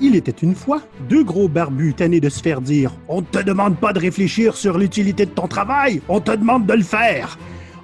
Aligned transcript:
Il 0.00 0.16
était 0.16 0.32
une 0.32 0.54
fois 0.54 0.82
deux 1.08 1.24
gros 1.24 1.48
barbus 1.48 1.94
tannés 1.94 2.20
de 2.20 2.28
se 2.28 2.42
faire 2.42 2.60
dire 2.60 2.92
On 3.08 3.20
ne 3.20 3.26
te 3.26 3.42
demande 3.42 3.76
pas 3.78 3.92
de 3.92 4.00
réfléchir 4.00 4.56
sur 4.56 4.78
l'utilité 4.78 5.26
de 5.26 5.30
ton 5.30 5.48
travail, 5.48 6.00
on 6.08 6.20
te 6.20 6.32
demande 6.32 6.66
de 6.66 6.74
le 6.74 6.82
faire 6.82 7.38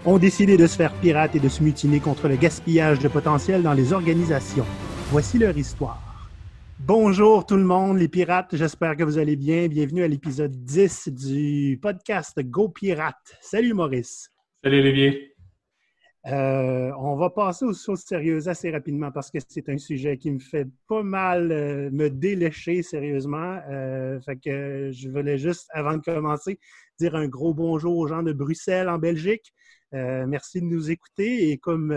ont 0.07 0.19
décidé 0.19 0.57
de 0.57 0.67
se 0.67 0.77
faire 0.77 0.93
pirates 0.95 1.37
et 1.37 1.41
de 1.41 1.49
se 1.49 1.63
mutiner 1.63 2.01
contre 2.01 2.29
le 2.29 2.37
gaspillage 2.37 2.99
de 3.01 3.09
potentiel 3.09 3.63
dans 3.63 3.73
les 3.73 3.93
organisations. 3.93 4.65
Voici 5.11 5.39
leur 5.39 5.57
histoire. 5.57 6.01
Bonjour 6.79 7.45
tout 7.45 7.57
le 7.57 7.65
monde, 7.65 7.99
les 7.99 8.09
pirates, 8.09 8.57
j'espère 8.57 8.97
que 8.97 9.05
vous 9.05 9.19
allez 9.19 9.37
bien. 9.37 9.69
Bienvenue 9.69 10.03
à 10.03 10.09
l'épisode 10.09 10.65
10 10.65 11.09
du 11.09 11.79
podcast 11.81 12.41
Go 12.43 12.71
Pirate. 12.71 13.37
Salut 13.43 13.75
Maurice. 13.75 14.31
Salut 14.65 14.81
Olivier. 14.81 15.30
Euh, 16.27 16.93
on 16.99 17.17
va 17.17 17.31
passer 17.31 17.65
aux 17.65 17.73
choses 17.73 18.01
sérieuses 18.01 18.47
assez 18.47 18.71
rapidement 18.71 19.11
parce 19.11 19.31
que 19.31 19.39
c'est 19.49 19.71
un 19.71 19.79
sujet 19.79 20.19
qui 20.19 20.31
me 20.31 20.39
fait 20.39 20.69
pas 20.87 21.03
mal 21.03 21.51
euh, 21.51 21.91
me 21.91 22.11
délécher 22.11 22.83
sérieusement. 22.83 23.59
Euh, 23.71 24.21
fait 24.21 24.37
que 24.37 24.91
je 24.93 25.09
voulais 25.09 25.39
juste, 25.39 25.69
avant 25.73 25.97
de 25.97 26.03
commencer, 26.03 26.59
dire 26.99 27.15
un 27.15 27.27
gros 27.27 27.55
bonjour 27.55 27.97
aux 27.97 28.07
gens 28.07 28.23
de 28.23 28.33
Bruxelles 28.33 28.89
en 28.89 28.99
Belgique. 28.99 29.55
merci 29.93 30.61
de 30.61 30.67
nous 30.67 30.91
écouter 30.91 31.51
et 31.51 31.59
comme 31.59 31.91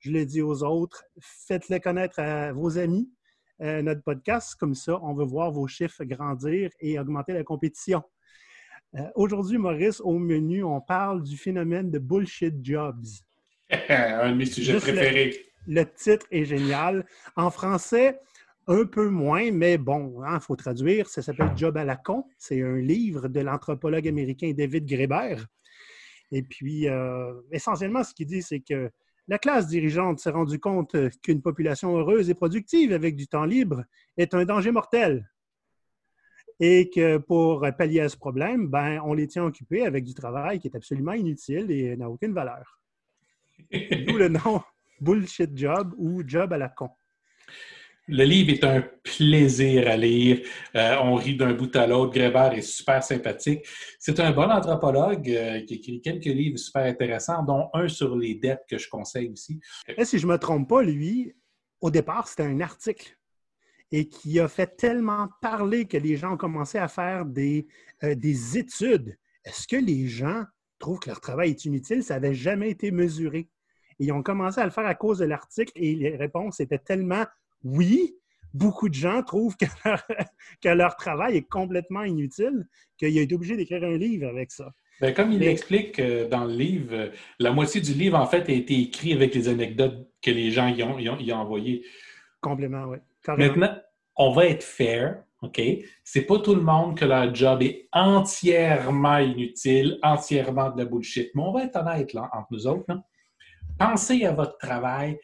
je 0.00 0.10
l'ai 0.10 0.26
dit 0.26 0.42
aux 0.42 0.62
autres, 0.64 1.04
faites-le 1.20 1.78
connaître 1.78 2.18
à 2.18 2.52
vos 2.52 2.78
amis, 2.78 3.12
notre 3.60 4.02
podcast. 4.02 4.56
Comme 4.58 4.74
ça, 4.74 4.98
on 5.02 5.14
va 5.14 5.24
voir 5.24 5.52
vos 5.52 5.68
chiffres 5.68 6.04
grandir 6.04 6.70
et 6.80 6.98
augmenter 6.98 7.34
la 7.34 7.44
compétition. 7.44 8.02
Aujourd'hui, 9.14 9.58
Maurice, 9.58 10.00
au 10.00 10.18
menu, 10.18 10.64
on 10.64 10.80
parle 10.80 11.22
du 11.22 11.36
phénomène 11.36 11.90
de 11.90 11.98
bullshit 11.98 12.54
jobs. 12.64 13.06
un 13.88 14.32
de 14.32 14.36
mes 14.36 14.46
sujets 14.46 14.78
préférés. 14.78 15.46
Le, 15.66 15.84
titre 15.84 16.26
est 16.30 16.44
génial. 16.44 17.04
En 17.36 17.50
français, 17.50 18.18
un 18.66 18.84
peu 18.84 19.08
moins, 19.08 19.50
mais 19.50 19.78
bon, 19.78 20.22
il 20.22 20.26
hein, 20.26 20.40
faut 20.40 20.56
traduire. 20.56 21.08
Ça 21.08 21.22
s'appelle 21.22 21.52
Job 21.56 21.76
à 21.76 21.84
la 21.84 21.96
con. 21.96 22.24
C'est 22.38 22.62
un 22.62 22.76
livre 22.76 23.28
de 23.28 23.40
l'anthropologue 23.40 24.08
américain 24.08 24.52
David 24.56 24.86
Graeber. 24.86 25.36
Et 26.30 26.42
puis, 26.42 26.88
euh, 26.88 27.32
essentiellement, 27.50 28.04
ce 28.04 28.14
qu'il 28.14 28.26
dit, 28.26 28.42
c'est 28.42 28.60
que 28.60 28.90
la 29.28 29.38
classe 29.38 29.66
dirigeante 29.66 30.20
s'est 30.20 30.30
rendue 30.30 30.58
compte 30.58 30.96
qu'une 31.22 31.42
population 31.42 31.96
heureuse 31.96 32.30
et 32.30 32.34
productive 32.34 32.92
avec 32.92 33.14
du 33.14 33.28
temps 33.28 33.44
libre 33.44 33.84
est 34.16 34.34
un 34.34 34.44
danger 34.44 34.70
mortel. 34.70 35.30
Et 36.60 36.90
que 36.90 37.18
pour 37.18 37.66
pallier 37.76 38.00
à 38.00 38.08
ce 38.08 38.16
problème, 38.16 38.68
ben, 38.68 39.00
on 39.04 39.12
les 39.12 39.28
tient 39.28 39.44
occupés 39.44 39.84
avec 39.84 40.04
du 40.04 40.14
travail 40.14 40.58
qui 40.58 40.68
est 40.68 40.76
absolument 40.76 41.12
inutile 41.12 41.70
et 41.70 41.96
n'a 41.96 42.10
aucune 42.10 42.32
valeur. 42.32 42.80
D'où 44.06 44.16
le 44.16 44.28
nom 44.28 44.60
Bullshit 45.00 45.56
Job 45.56 45.94
ou 45.96 46.22
Job 46.26 46.52
à 46.52 46.58
la 46.58 46.68
con. 46.68 46.90
Le 48.10 48.24
livre 48.24 48.50
est 48.50 48.64
un 48.64 48.82
plaisir 49.02 49.86
à 49.86 49.96
lire. 49.96 50.40
Euh, 50.74 50.96
on 51.02 51.14
rit 51.14 51.36
d'un 51.36 51.52
bout 51.52 51.74
à 51.76 51.86
l'autre. 51.86 52.14
Grébert 52.14 52.54
est 52.54 52.62
super 52.62 53.02
sympathique. 53.02 53.66
C'est 53.98 54.18
un 54.18 54.30
bon 54.30 54.50
anthropologue 54.50 55.28
euh, 55.28 55.60
qui 55.66 55.74
écrit 55.74 56.00
quelques 56.00 56.24
livres 56.24 56.58
super 56.58 56.84
intéressants, 56.84 57.42
dont 57.42 57.68
un 57.74 57.86
sur 57.86 58.16
les 58.16 58.34
dettes 58.34 58.64
que 58.68 58.78
je 58.78 58.88
conseille 58.88 59.28
aussi. 59.30 59.60
si 60.04 60.18
je 60.18 60.26
ne 60.26 60.32
me 60.32 60.38
trompe 60.38 60.70
pas, 60.70 60.82
lui, 60.82 61.34
au 61.82 61.90
départ, 61.90 62.28
c'était 62.28 62.44
un 62.44 62.60
article 62.60 63.14
et 63.92 64.08
qui 64.08 64.40
a 64.40 64.48
fait 64.48 64.76
tellement 64.76 65.28
parler 65.40 65.86
que 65.86 65.96
les 65.96 66.16
gens 66.16 66.34
ont 66.34 66.38
commencé 66.38 66.78
à 66.78 66.88
faire 66.88 67.26
des, 67.26 67.66
euh, 68.04 68.14
des 68.14 68.56
études. 68.56 69.18
Est-ce 69.44 69.68
que 69.68 69.76
les 69.76 70.08
gens 70.08 70.44
trouvent 70.78 71.00
que 71.00 71.08
leur 71.08 71.20
travail 71.20 71.50
est 71.50 71.64
inutile? 71.64 72.02
Ça 72.02 72.14
n'avait 72.14 72.34
jamais 72.34 72.70
été 72.70 72.90
mesuré 72.90 73.48
ils 73.98 74.12
ont 74.12 74.22
commencé 74.22 74.60
à 74.60 74.64
le 74.64 74.70
faire 74.70 74.86
à 74.86 74.94
cause 74.94 75.18
de 75.18 75.24
l'article 75.24 75.72
et 75.76 75.94
les 75.94 76.16
réponses 76.16 76.60
étaient 76.60 76.78
tellement 76.78 77.24
oui. 77.64 78.14
Beaucoup 78.54 78.88
de 78.88 78.94
gens 78.94 79.22
trouvent 79.22 79.56
que 79.56 79.66
leur, 80.74 80.96
travail 80.96 81.36
est 81.36 81.48
complètement 81.48 82.02
inutile 82.04 82.66
qu'il 82.96 83.18
a 83.18 83.20
été 83.20 83.34
obligé 83.34 83.56
d'écrire 83.56 83.84
un 83.84 83.96
livre 83.96 84.26
avec 84.28 84.50
ça. 84.50 84.72
Bien, 85.00 85.12
comme 85.12 85.32
il 85.32 85.42
explique 85.44 85.98
euh, 85.98 86.28
dans 86.28 86.44
le 86.44 86.54
livre, 86.54 86.92
euh, 86.92 87.10
la 87.38 87.52
moitié 87.52 87.80
du 87.80 87.92
livre, 87.92 88.18
en 88.18 88.26
fait, 88.26 88.48
a 88.48 88.52
été 88.52 88.80
écrit 88.80 89.12
avec 89.12 89.34
les 89.34 89.48
anecdotes 89.48 90.08
que 90.22 90.30
les 90.30 90.50
gens 90.50 90.68
y 90.68 90.82
ont, 90.82 90.98
y 90.98 91.32
ont, 91.32 91.36
envoyées. 91.36 91.84
Complètement, 92.40 92.86
oui. 92.86 92.98
Maintenant, 93.36 93.78
on 94.18 94.32
va 94.32 94.46
être 94.46 94.64
fair, 94.64 95.22
OK? 95.42 95.60
C'est 96.04 96.22
pas 96.22 96.38
tout 96.40 96.54
le 96.54 96.62
monde 96.62 96.98
que 96.98 97.04
leur 97.04 97.34
job 97.34 97.62
est 97.62 97.88
entièrement 97.92 99.18
inutile, 99.18 99.98
entièrement 100.02 100.70
de 100.70 100.78
la 100.78 100.84
bullshit. 100.84 101.30
Mais 101.34 101.42
on 101.42 101.52
va 101.52 101.64
être 101.64 101.76
honnête 101.76 102.12
là, 102.12 102.28
entre 102.32 102.48
nous 102.50 102.66
autres. 102.66 102.84
Là 102.88 103.02
pensez 103.78 104.24
à 104.24 104.32
votre 104.32 104.58
travail. 104.58 105.18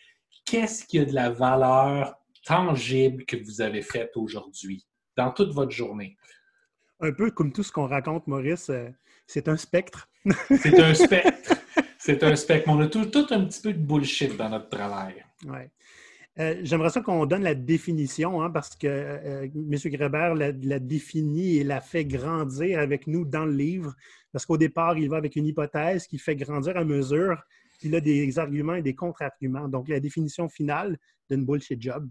Qu'est-ce 0.47 0.84
qui 0.84 0.99
a 0.99 1.05
de 1.05 1.12
la 1.12 1.31
valeur 1.31 2.15
tangible 2.47 3.25
que 3.27 3.37
vous 3.37 3.60
avez 3.60 3.82
faite 3.82 4.12
aujourd'hui, 4.15 4.87
dans 5.16 5.31
toute 5.31 5.53
votre 5.53 5.72
journée? 5.72 6.16
Un 7.00 7.12
peu 7.12 7.31
comme 7.31 7.53
tout 7.53 7.62
ce 7.62 7.72
qu'on 7.72 7.87
raconte, 7.87 8.26
Maurice, 8.26 8.71
euh, 8.71 8.88
c'est 9.26 9.49
un 9.49 9.56
spectre. 9.56 10.09
c'est 10.49 10.78
un 10.81 10.94
spectre. 10.94 11.55
C'est 11.99 12.22
un 12.22 12.37
spectre. 12.37 12.69
On 12.69 12.78
a 12.81 12.87
tout, 12.87 13.26
un 13.31 13.47
petit 13.47 13.62
peu 13.62 13.72
de 13.72 13.78
bullshit 13.78 14.37
dans 14.37 14.50
notre 14.50 14.69
travail. 14.69 15.25
Ouais. 15.47 15.71
Euh, 16.40 16.56
j'aimerais 16.62 16.90
ça 16.90 17.00
qu'on 17.00 17.26
donne 17.26 17.44
la 17.44 17.54
définition, 17.54 18.42
hein, 18.42 18.50
parce 18.50 18.74
que 18.74 18.88
euh, 18.88 19.44
M. 19.54 19.78
Greber 19.92 20.34
l'a, 20.34 20.50
l'a 20.50 20.78
défini 20.80 21.58
et 21.58 21.64
l'a 21.64 21.80
fait 21.80 22.04
grandir 22.04 22.80
avec 22.80 23.06
nous 23.06 23.24
dans 23.24 23.44
le 23.44 23.52
livre. 23.52 23.94
Parce 24.32 24.44
qu'au 24.44 24.56
départ, 24.56 24.98
il 24.98 25.08
va 25.08 25.16
avec 25.16 25.36
une 25.36 25.46
hypothèse 25.46 26.08
qui 26.08 26.18
fait 26.18 26.34
grandir 26.34 26.76
à 26.76 26.84
mesure 26.84 27.40
il 27.84 27.94
a 27.94 28.00
des 28.00 28.38
arguments 28.38 28.74
et 28.74 28.82
des 28.82 28.94
contre-arguments. 28.94 29.68
Donc, 29.68 29.88
la 29.88 30.00
définition 30.00 30.48
finale 30.48 30.98
d'une 31.30 31.44
bullshit 31.44 31.80
job, 31.80 32.08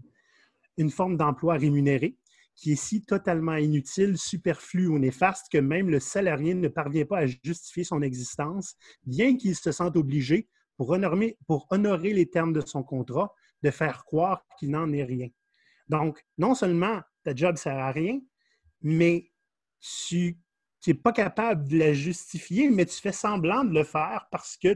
une 0.76 0.90
forme 0.90 1.16
d'emploi 1.16 1.54
rémunéré 1.54 2.16
qui 2.56 2.72
est 2.72 2.76
si 2.76 3.02
totalement 3.02 3.56
inutile, 3.56 4.16
superflu 4.16 4.86
ou 4.86 5.00
néfaste 5.00 5.46
que 5.50 5.58
même 5.58 5.90
le 5.90 5.98
salarié 5.98 6.54
ne 6.54 6.68
parvient 6.68 7.04
pas 7.04 7.18
à 7.18 7.26
justifier 7.26 7.82
son 7.82 8.00
existence, 8.00 8.76
bien 9.04 9.36
qu'il 9.36 9.56
se 9.56 9.72
sente 9.72 9.96
obligé, 9.96 10.46
pour 10.76 10.92
honorer 11.70 12.12
les 12.12 12.26
termes 12.26 12.52
de 12.52 12.60
son 12.60 12.84
contrat, 12.84 13.34
de 13.64 13.70
faire 13.70 14.04
croire 14.04 14.44
qu'il 14.58 14.70
n'en 14.70 14.92
est 14.92 15.04
rien. 15.04 15.28
Donc, 15.88 16.22
non 16.38 16.54
seulement 16.54 17.00
ta 17.24 17.34
job 17.34 17.52
ne 17.52 17.58
sert 17.58 17.78
à 17.78 17.90
rien, 17.90 18.20
mais 18.82 19.30
tu 19.80 20.38
n'es 20.86 20.94
pas 20.94 21.12
capable 21.12 21.66
de 21.68 21.78
la 21.78 21.92
justifier, 21.94 22.70
mais 22.70 22.84
tu 22.84 23.00
fais 23.00 23.12
semblant 23.12 23.64
de 23.64 23.72
le 23.72 23.84
faire 23.84 24.28
parce 24.30 24.56
que 24.56 24.74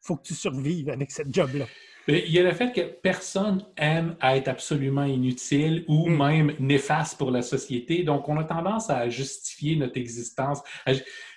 faut 0.00 0.16
que 0.16 0.22
tu 0.22 0.34
survives 0.34 0.88
avec 0.88 1.10
cette 1.10 1.34
job-là. 1.34 1.66
Il 2.08 2.30
y 2.30 2.38
a 2.38 2.42
le 2.42 2.52
fait 2.52 2.72
que 2.72 2.80
personne 2.80 3.64
aime 3.76 4.16
être 4.22 4.48
absolument 4.48 5.04
inutile 5.04 5.84
ou 5.86 6.08
hmm. 6.08 6.16
même 6.16 6.56
néfaste 6.58 7.18
pour 7.18 7.30
la 7.30 7.42
société. 7.42 8.02
Donc, 8.02 8.28
on 8.28 8.38
a 8.38 8.44
tendance 8.44 8.88
à 8.88 9.08
justifier 9.08 9.76
notre 9.76 9.98
existence. 9.98 10.60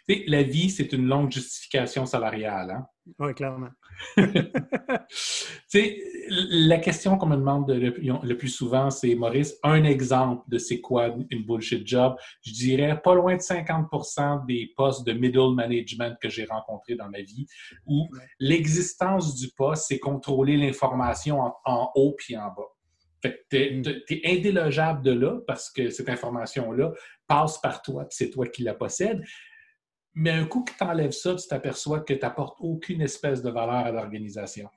La 0.08 0.44
vie, 0.44 0.70
c'est 0.70 0.94
une 0.94 1.06
longue 1.06 1.32
justification 1.32 2.06
salariale. 2.06 2.72
Hein? 2.72 2.88
Oui, 3.20 3.34
clairement. 3.34 3.70
la 6.30 6.78
question 6.78 7.18
qu'on 7.18 7.26
me 7.26 7.36
demande 7.36 7.70
le, 7.70 8.38
plus 8.38 8.48
souvent, 8.48 8.90
c'est 8.90 9.14
Maurice, 9.16 9.56
un 9.62 9.84
exemple 9.84 10.44
de 10.48 10.58
c'est 10.58 10.80
quoi 10.80 11.14
une 11.30 11.44
bullshit 11.44 11.86
job. 11.86 12.16
Je 12.46 12.54
dirais 12.54 13.02
pas 13.02 13.14
loin 13.14 13.36
de 13.36 13.42
50% 13.42 14.46
des 14.46 14.72
postes 14.78 15.06
de 15.06 15.12
middle 15.12 15.54
management 15.54 16.16
que 16.22 16.30
j'ai 16.30 16.46
rencontrés 16.46 16.96
dans 16.96 17.10
ma 17.10 17.22
vie, 17.22 17.46
où 17.86 18.08
l'existence 18.40 19.36
du 19.36 19.50
poste, 19.50 19.86
c'est 19.90 20.00
contrôler 20.00 20.56
l'information 20.56 21.42
en, 21.66 21.92
haut 21.96 22.16
puis 22.18 22.38
en 22.38 22.54
bas. 22.54 23.32
tu 23.50 23.58
es, 23.58 23.82
mm. 23.82 23.84
indélogeable 24.26 25.04
de 25.04 25.12
là 25.12 25.42
parce 25.46 25.70
que 25.70 25.90
cette 25.90 26.08
information-là 26.08 26.94
passe 27.28 27.58
par 27.60 27.82
toi, 27.82 28.08
c'est 28.10 28.30
toi 28.30 28.48
qui 28.48 28.64
la 28.64 28.74
possèdes. 28.74 29.22
Mais 30.16 30.32
un 30.32 30.46
coup 30.46 30.64
que 30.64 30.72
tu 30.78 30.84
enlèves 30.84 31.12
ça, 31.12 31.36
tu 31.36 31.48
t'aperçois 31.48 32.02
que 32.02 32.14
tu 32.14 32.20
n'apportes 32.20 32.58
aucune 32.60 33.02
espèce 33.02 33.42
de 33.42 33.50
valeur 33.50 33.86
à 33.86 33.92
l'organisation. 33.92 34.70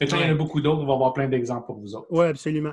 Mais 0.00 0.06
il 0.06 0.18
y 0.18 0.24
en 0.24 0.30
a 0.30 0.34
beaucoup 0.34 0.60
d'autres, 0.60 0.82
on 0.82 0.86
va 0.86 0.94
avoir 0.94 1.12
plein 1.12 1.28
d'exemples 1.28 1.66
pour 1.66 1.78
vous 1.78 1.94
autres. 1.94 2.06
Oui, 2.10 2.24
absolument. 2.24 2.72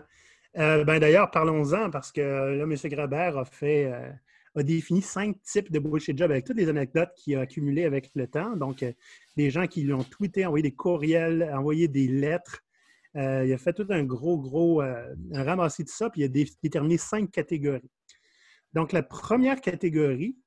Euh, 0.58 0.84
ben, 0.86 1.00
D'ailleurs, 1.00 1.30
parlons-en 1.30 1.92
parce 1.92 2.12
que 2.12 2.22
là, 2.22 2.64
M. 2.64 2.76
Grabert 2.86 3.38
a 3.38 3.46
fait 3.46 3.86
euh, 3.86 4.10
a 4.56 4.64
défini 4.64 5.02
cinq 5.02 5.40
types 5.44 5.72
de 5.72 5.78
bullshit 5.78 6.18
job 6.18 6.32
avec 6.32 6.46
toutes 6.46 6.58
les 6.58 6.70
anecdotes 6.70 7.12
qu'il 7.16 7.36
a 7.36 7.42
accumulées 7.42 7.84
avec 7.84 8.10
le 8.16 8.28
temps. 8.28 8.56
Donc, 8.56 8.82
euh, 8.82 8.92
des 9.36 9.52
gens 9.52 9.68
qui 9.68 9.84
lui 9.84 9.94
ont 9.94 10.04
tweeté, 10.04 10.46
envoyé 10.46 10.64
des 10.64 10.74
courriels, 10.74 11.52
envoyé 11.54 11.88
des 11.88 12.08
lettres. 12.08 12.64
il 13.14 13.54
a 13.54 13.58
fait 13.58 13.74
tout 13.74 13.86
un 13.90 14.04
gros, 14.04 14.40
gros 14.40 14.82
un 14.82 15.44
ramassis 15.44 15.84
de 15.84 15.90
ça, 15.90 16.10
puis 16.10 16.22
il 16.22 16.26
a 16.26 16.46
déterminé 16.64 16.98
cinq 16.98 17.30
catégories. 17.32 17.92
Donc, 18.74 18.94
la 18.94 19.04
première 19.04 19.60
catégorie, 19.62 20.38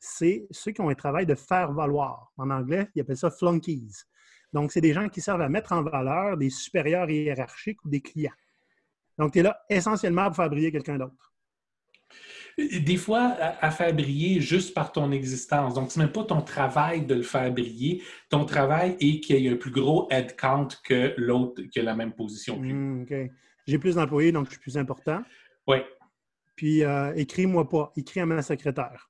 c'est 0.00 0.46
ceux 0.50 0.72
qui 0.72 0.80
ont 0.80 0.88
un 0.88 0.94
travail 0.94 1.26
de 1.26 1.34
faire 1.34 1.72
valoir. 1.72 2.32
En 2.38 2.50
anglais, 2.50 2.88
ils 2.94 3.02
appellent 3.02 3.18
ça 3.18 3.30
flunkies. 3.30 3.92
Donc, 4.52 4.72
c'est 4.72 4.80
des 4.80 4.94
gens 4.94 5.08
qui 5.08 5.20
servent 5.20 5.42
à 5.42 5.48
mettre 5.48 5.72
en 5.72 5.82
valeur 5.82 6.36
des 6.36 6.50
supérieurs 6.50 7.08
hiérarchiques 7.08 7.84
ou 7.84 7.88
des 7.88 8.00
clients. 8.00 8.32
Donc, 9.18 9.32
tu 9.32 9.40
es 9.40 9.42
là 9.42 9.60
essentiellement 9.68 10.26
pour 10.26 10.36
faire 10.36 10.50
briller 10.50 10.72
quelqu'un 10.72 10.96
d'autre. 10.96 11.32
Des 12.58 12.96
fois, 12.96 13.36
à, 13.38 13.70
faire 13.70 13.94
briller 13.94 14.40
juste 14.40 14.74
par 14.74 14.90
ton 14.90 15.12
existence. 15.12 15.74
Donc, 15.74 15.92
ce 15.92 15.98
n'est 15.98 16.06
même 16.06 16.12
pas 16.12 16.24
ton 16.24 16.42
travail 16.42 17.06
de 17.06 17.14
le 17.14 17.22
faire 17.22 17.52
briller. 17.52 18.02
Ton 18.28 18.44
travail 18.44 18.96
est 19.00 19.20
qu'il 19.20 19.36
y 19.36 19.46
ait 19.46 19.52
un 19.52 19.56
plus 19.56 19.70
gros 19.70 20.08
headcount 20.10 20.68
que 20.82 21.14
l'autre 21.16 21.62
qui 21.62 21.78
a 21.78 21.82
la 21.82 21.94
même 21.94 22.12
position. 22.12 22.58
Hmm, 22.58 23.04
J'ai 23.66 23.78
plus 23.78 23.94
d'employés, 23.94 24.32
donc 24.32 24.46
je 24.46 24.52
suis 24.52 24.60
plus 24.60 24.76
important. 24.76 25.22
Oui. 25.68 25.78
Puis 26.56 26.82
euh, 26.82 27.14
écris-moi 27.14 27.68
pas, 27.68 27.92
écris 27.96 28.20
à 28.20 28.26
ma 28.26 28.42
secrétaire. 28.42 29.09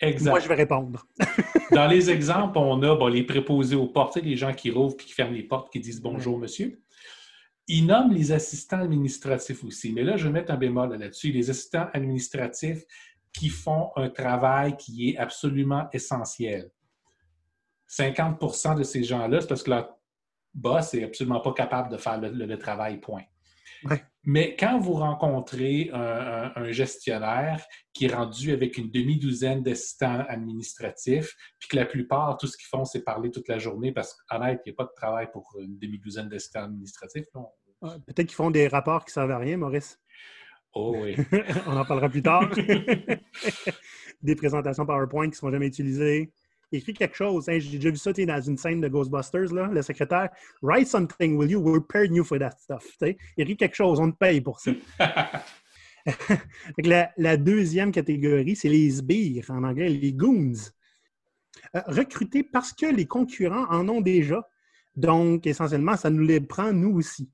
Exact. 0.00 0.30
Moi, 0.30 0.40
je 0.40 0.48
vais 0.48 0.54
répondre. 0.54 1.06
Dans 1.72 1.86
les 1.86 2.10
exemples, 2.10 2.58
on 2.58 2.82
a 2.82 2.94
bon, 2.94 3.08
les 3.08 3.24
préposés 3.24 3.76
aux 3.76 3.88
portes, 3.88 4.16
les 4.16 4.36
gens 4.36 4.52
qui 4.52 4.70
rouvrent 4.70 4.94
et 4.94 5.04
qui 5.04 5.12
ferment 5.12 5.34
les 5.34 5.42
portes, 5.42 5.72
qui 5.72 5.80
disent 5.80 6.00
bonjour, 6.00 6.38
monsieur. 6.38 6.80
Ils 7.66 7.84
nomment 7.84 8.12
les 8.12 8.32
assistants 8.32 8.80
administratifs 8.80 9.62
aussi. 9.64 9.92
Mais 9.92 10.02
là, 10.02 10.16
je 10.16 10.26
vais 10.26 10.32
mettre 10.32 10.52
un 10.52 10.56
bémol 10.56 10.96
là-dessus. 10.96 11.32
Les 11.32 11.50
assistants 11.50 11.88
administratifs 11.92 12.84
qui 13.32 13.50
font 13.50 13.90
un 13.96 14.08
travail 14.08 14.76
qui 14.76 15.10
est 15.10 15.18
absolument 15.18 15.88
essentiel. 15.92 16.70
50% 17.88 18.78
de 18.78 18.82
ces 18.82 19.02
gens-là, 19.02 19.40
c'est 19.40 19.48
parce 19.48 19.62
que 19.62 19.70
leur 19.70 19.98
boss 20.54 20.94
n'est 20.94 21.04
absolument 21.04 21.40
pas 21.40 21.52
capable 21.52 21.90
de 21.90 21.96
faire 21.96 22.20
le, 22.20 22.58
travail, 22.58 22.98
point. 23.00 23.22
Mais 24.30 24.56
quand 24.56 24.78
vous 24.78 24.92
rencontrez 24.92 25.88
un, 25.90 26.70
gestionnaire 26.70 27.64
qui 27.94 28.04
est 28.04 28.14
rendu 28.14 28.52
avec 28.52 28.76
une 28.76 28.90
demi-douzaine 28.90 29.62
d'assistants 29.62 30.22
administratifs, 30.28 31.34
puis 31.58 31.70
que 31.70 31.76
la 31.76 31.86
plupart, 31.86 32.36
tout 32.36 32.46
ce 32.46 32.58
qu'ils 32.58 32.66
font, 32.66 32.84
c'est 32.84 33.02
parler 33.02 33.30
toute 33.30 33.48
la 33.48 33.58
journée, 33.58 33.90
parce 33.90 34.14
qu'honnête, 34.14 34.60
il 34.66 34.68
n'y 34.68 34.74
a 34.74 34.76
pas 34.76 34.84
de 34.84 34.92
travail 34.94 35.28
pour 35.32 35.56
une 35.58 35.78
demi-douzaine 35.78 36.28
d'assistants 36.28 36.64
administratifs. 36.64 37.24
Peut-être 37.80 38.26
qu'ils 38.26 38.32
font 38.32 38.50
des 38.50 38.68
rapports 38.68 39.06
qui 39.06 39.12
ne 39.12 39.14
servent 39.14 39.30
à 39.30 39.38
rien, 39.38 39.56
Maurice. 39.56 39.98
Oh 40.74 40.94
oui. 40.94 41.16
On 41.66 41.78
en 41.78 41.86
parlera 41.86 42.10
plus 42.10 42.22
tard. 42.22 42.50
des 44.22 44.36
présentations 44.36 44.84
PowerPoint 44.84 45.24
qui 45.24 45.30
ne 45.30 45.36
sont 45.36 45.50
jamais 45.50 45.68
utilisées 45.68 46.34
écrit 46.72 46.94
quelque 46.94 47.16
chose. 47.16 47.48
Hein, 47.48 47.58
j'ai 47.58 47.78
déjà 47.78 47.90
vu 47.90 47.96
ça 47.96 48.12
dans 48.12 48.40
une 48.40 48.56
scène 48.56 48.80
de 48.80 48.88
Ghostbusters, 48.88 49.52
là, 49.52 49.68
le 49.68 49.82
secrétaire. 49.82 50.30
Write 50.62 50.86
something, 50.86 51.36
will 51.36 51.50
you? 51.50 51.60
We're 51.60 51.86
paying 51.86 52.14
you 52.14 52.24
for 52.24 52.38
that 52.38 52.56
stuff. 52.58 52.86
Il 53.02 53.16
écrit 53.36 53.56
quelque 53.56 53.76
chose, 53.76 54.00
on 54.00 54.10
te 54.10 54.16
paye 54.16 54.40
pour 54.40 54.60
ça. 54.60 54.72
la, 57.16 57.36
deuxième 57.36 57.92
catégorie, 57.92 58.56
c'est 58.56 58.68
les 58.68 58.90
sbires, 58.90 59.50
en 59.50 59.64
anglais, 59.64 59.88
les 59.88 60.12
goons. 60.12 60.54
Euh, 61.74 61.80
recrutés 61.86 62.44
parce 62.44 62.72
que 62.72 62.86
les 62.86 63.06
concurrents 63.06 63.66
en 63.70 63.88
ont 63.88 64.00
déjà. 64.00 64.46
Donc, 64.96 65.46
essentiellement, 65.46 65.96
ça 65.96 66.10
nous 66.10 66.22
les 66.22 66.40
prend 66.40 66.72
nous 66.72 66.96
aussi. 66.96 67.30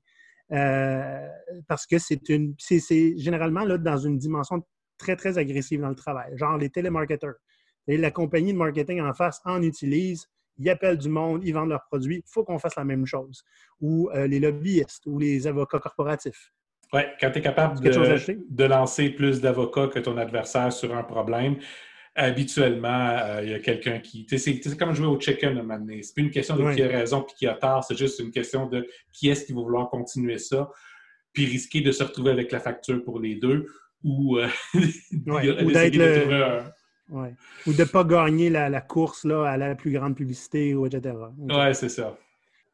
Euh, 0.51 1.27
parce 1.67 1.87
que 1.87 1.97
c'est 1.97 2.29
une. 2.29 2.53
C'est 2.59 3.17
généralement 3.17 3.63
là, 3.63 3.77
dans 3.77 3.97
une 3.97 4.17
dimension 4.17 4.63
très, 4.97 5.15
très 5.15 5.37
agressive 5.37 5.81
dans 5.81 5.89
le 5.89 5.95
travail, 5.95 6.37
genre 6.37 6.57
les 6.57 6.69
télémarketeurs. 6.69 7.35
Et 7.87 7.97
la 7.97 8.11
compagnie 8.11 8.53
de 8.53 8.57
marketing 8.57 9.01
en 9.01 9.13
face 9.13 9.41
en 9.45 9.61
utilise, 9.61 10.27
ils 10.57 10.69
appellent 10.69 10.97
du 10.97 11.09
monde, 11.09 11.41
ils 11.43 11.53
vendent 11.53 11.69
leurs 11.69 11.85
produits. 11.85 12.23
Il 12.25 12.31
faut 12.31 12.43
qu'on 12.43 12.59
fasse 12.59 12.75
la 12.75 12.85
même 12.85 13.05
chose. 13.05 13.43
Ou 13.81 14.09
euh, 14.13 14.27
les 14.27 14.39
lobbyistes 14.39 15.05
ou 15.05 15.19
les 15.19 15.47
avocats 15.47 15.79
corporatifs. 15.79 16.51
Oui, 16.93 17.01
quand 17.19 17.31
tu 17.31 17.39
es 17.39 17.41
capable 17.41 17.79
de, 17.81 18.63
lancer 18.65 19.09
plus 19.09 19.41
d'avocats 19.41 19.87
que 19.87 19.99
ton 19.99 20.17
adversaire 20.17 20.71
sur 20.71 20.95
un 20.95 21.03
problème, 21.03 21.57
habituellement, 22.15 23.09
euh, 23.09 23.41
il 23.43 23.51
y 23.51 23.53
a 23.53 23.59
quelqu'un 23.59 23.99
qui. 23.99 24.25
C'est 24.29 24.77
comme 24.77 24.93
jouer 24.93 25.07
au 25.07 25.19
chicken 25.19 25.57
à 25.57 25.59
un 25.59 25.63
moment 25.63 25.79
donné. 25.79 26.03
C'est 26.03 26.13
plus 26.13 26.23
une 26.23 26.31
question 26.31 26.55
de 26.55 26.73
qui 26.73 26.83
a 26.83 26.87
raison 26.87 27.23
et 27.23 27.33
qui 27.33 27.47
a 27.47 27.55
tort, 27.55 27.83
c'est 27.83 27.97
juste 27.97 28.19
une 28.19 28.31
question 28.31 28.67
de 28.67 28.87
qui 29.11 29.29
est-ce 29.29 29.45
qui 29.45 29.53
va 29.53 29.61
vouloir 29.61 29.89
continuer 29.89 30.37
ça, 30.37 30.69
puis 31.33 31.45
risquer 31.45 31.81
de 31.81 31.91
se 31.91 32.03
retrouver 32.03 32.31
avec 32.31 32.51
la 32.51 32.59
facture 32.59 33.03
pour 33.03 33.19
les 33.19 33.35
deux, 33.35 33.65
ou, 34.03 34.37
euh, 34.37 34.47
ou 34.73 35.71
d'être 35.71 35.95
le, 35.95 36.61
ou 37.11 37.73
de 37.73 37.79
ne 37.79 37.83
pas 37.85 38.03
gagner 38.03 38.49
la, 38.49 38.81
course 38.81 39.25
là, 39.25 39.45
à 39.45 39.57
la 39.57 39.75
plus 39.75 39.91
grande 39.91 40.15
publicité, 40.15 40.73
ou 40.73 40.85
etc. 40.85 41.15
Oui, 41.37 41.73
c'est 41.73 41.89
ça. 41.89 42.17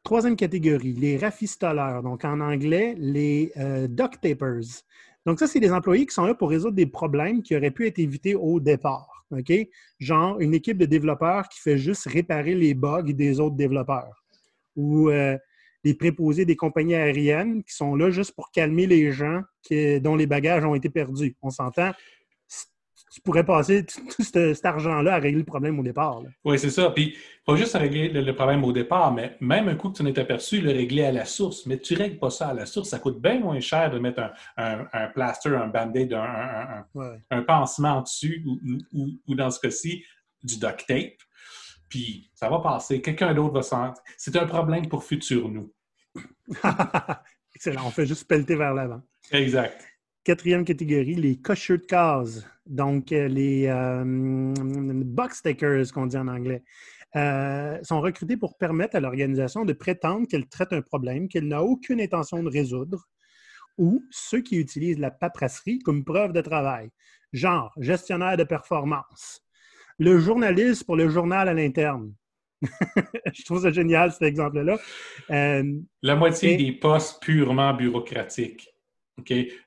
Troisième 0.02 0.36
catégorie, 0.36 0.94
les 0.94 1.16
rafistoleurs. 1.16 2.02
Donc, 2.02 2.24
en 2.24 2.40
anglais, 2.40 2.94
les 2.98 3.52
euh, 3.56 3.86
duct 3.86 4.20
tapers. 4.20 4.82
Donc, 5.26 5.38
ça, 5.38 5.46
c'est 5.46 5.60
des 5.60 5.70
employés 5.70 6.06
qui 6.06 6.14
sont 6.14 6.24
là 6.24 6.34
pour 6.34 6.50
résoudre 6.50 6.74
des 6.74 6.86
problèmes 6.86 7.42
qui 7.42 7.56
auraient 7.56 7.70
pu 7.70 7.86
être 7.86 7.98
évités 7.98 8.34
au 8.34 8.58
départ. 8.58 9.26
OK? 9.30 9.52
Genre, 10.00 10.40
une 10.40 10.54
équipe 10.54 10.78
de 10.78 10.86
développeurs 10.86 11.48
qui 11.48 11.60
fait 11.60 11.78
juste 11.78 12.06
réparer 12.06 12.54
les 12.54 12.74
bugs 12.74 13.02
des 13.02 13.38
autres 13.38 13.54
développeurs. 13.54 14.24
Ou 14.74 15.10
euh, 15.10 15.38
des 15.84 15.94
préposés 15.94 16.44
des 16.44 16.56
compagnies 16.56 16.94
aériennes 16.94 17.62
qui 17.64 17.74
sont 17.74 17.94
là 17.94 18.10
juste 18.10 18.34
pour 18.34 18.50
calmer 18.50 18.86
les 18.86 19.10
gens 19.12 19.42
dont 20.00 20.16
les 20.16 20.26
bagages 20.26 20.64
ont 20.64 20.74
été 20.74 20.90
perdus. 20.90 21.36
On 21.42 21.50
s'entend, 21.50 21.92
tu 23.12 23.20
pourrais 23.20 23.44
passer 23.44 23.84
tout 23.84 24.22
cet, 24.22 24.64
argent-là 24.64 25.14
à 25.14 25.18
régler 25.18 25.40
le 25.40 25.44
problème 25.44 25.78
au 25.78 25.82
départ. 25.82 26.22
Oui, 26.44 26.58
c'est 26.58 26.70
ça. 26.70 26.90
Puis, 26.90 27.14
pas 27.44 27.56
juste 27.56 27.76
à 27.76 27.78
régler 27.78 28.08
le, 28.08 28.34
problème 28.34 28.64
au 28.64 28.72
départ, 28.72 29.12
mais 29.12 29.36
même 29.40 29.68
un 29.68 29.74
coup 29.74 29.90
que 29.90 29.98
tu 29.98 30.02
en 30.02 30.06
es 30.06 30.18
aperçu, 30.18 30.62
le 30.62 30.72
régler 30.72 31.04
à 31.04 31.12
la 31.12 31.26
source. 31.26 31.66
Mais 31.66 31.78
tu 31.78 31.92
ne 31.92 31.98
règles 31.98 32.18
pas 32.18 32.30
ça 32.30 32.48
à 32.48 32.54
la 32.54 32.64
source. 32.64 32.88
Ça 32.88 32.98
coûte 32.98 33.20
bien 33.20 33.38
moins 33.40 33.60
cher 33.60 33.90
de 33.90 33.98
mettre 33.98 34.22
un, 34.56 34.86
un, 34.94 35.06
plaster, 35.08 35.50
un 35.50 35.66
band-aid, 35.66 36.14
un, 36.14 37.42
pansement 37.42 38.00
dessus 38.00 38.46
ou, 38.92 39.34
dans 39.34 39.50
ce 39.50 39.60
cas-ci, 39.60 40.02
du 40.42 40.58
duct 40.58 40.86
tape. 40.86 41.20
Puis, 41.90 42.30
ça 42.34 42.48
va 42.48 42.60
passer. 42.60 43.02
Quelqu'un 43.02 43.34
d'autre 43.34 43.52
va 43.52 43.62
s'en. 43.62 43.92
C'est 44.16 44.34
un 44.36 44.46
problème 44.46 44.88
pour 44.88 45.04
futur 45.04 45.50
nous. 45.50 45.70
Excellent. 47.54 47.82
On 47.84 47.90
fait 47.90 48.06
juste 48.06 48.26
pelleter 48.26 48.56
vers 48.56 48.72
l'avant. 48.72 49.02
Exact. 49.30 49.91
Quatrième 50.24 50.64
catégorie, 50.64 51.16
les 51.16 51.36
cochers 51.36 51.78
de 51.78 51.84
case. 51.84 52.46
Donc, 52.64 53.10
euh, 53.10 53.26
les 53.26 53.66
euh, 53.66 54.04
box 54.04 55.38
stickers, 55.38 55.92
qu'on 55.92 56.06
dit 56.06 56.16
en 56.16 56.28
anglais, 56.28 56.62
euh, 57.16 57.76
sont 57.82 58.00
recrutés 58.00 58.36
pour 58.36 58.56
permettre 58.56 58.94
à 58.94 59.00
l'organisation 59.00 59.64
de 59.64 59.72
prétendre 59.72 60.28
qu'elle 60.28 60.46
traite 60.46 60.72
un 60.72 60.80
problème 60.80 61.26
qu'elle 61.26 61.48
n'a 61.48 61.64
aucune 61.64 62.00
intention 62.00 62.40
de 62.40 62.48
résoudre 62.48 63.08
ou 63.78 64.04
ceux 64.10 64.42
qui 64.42 64.58
utilisent 64.58 65.00
la 65.00 65.10
paperasserie 65.10 65.80
comme 65.80 66.04
preuve 66.04 66.32
de 66.32 66.40
travail, 66.40 66.90
genre 67.32 67.72
gestionnaire 67.80 68.36
de 68.36 68.44
performance, 68.44 69.40
le 69.98 70.20
journaliste 70.20 70.84
pour 70.84 70.94
le 70.94 71.08
journal 71.08 71.48
à 71.48 71.54
l'interne. 71.54 72.14
Je 73.34 73.44
trouve 73.44 73.62
ça 73.62 73.72
génial, 73.72 74.12
cet 74.12 74.22
exemple-là. 74.22 74.78
la 75.28 76.14
moitié 76.14 76.56
des 76.56 76.70
postes 76.70 77.20
purement 77.20 77.74
bureaucratiques. 77.74 78.71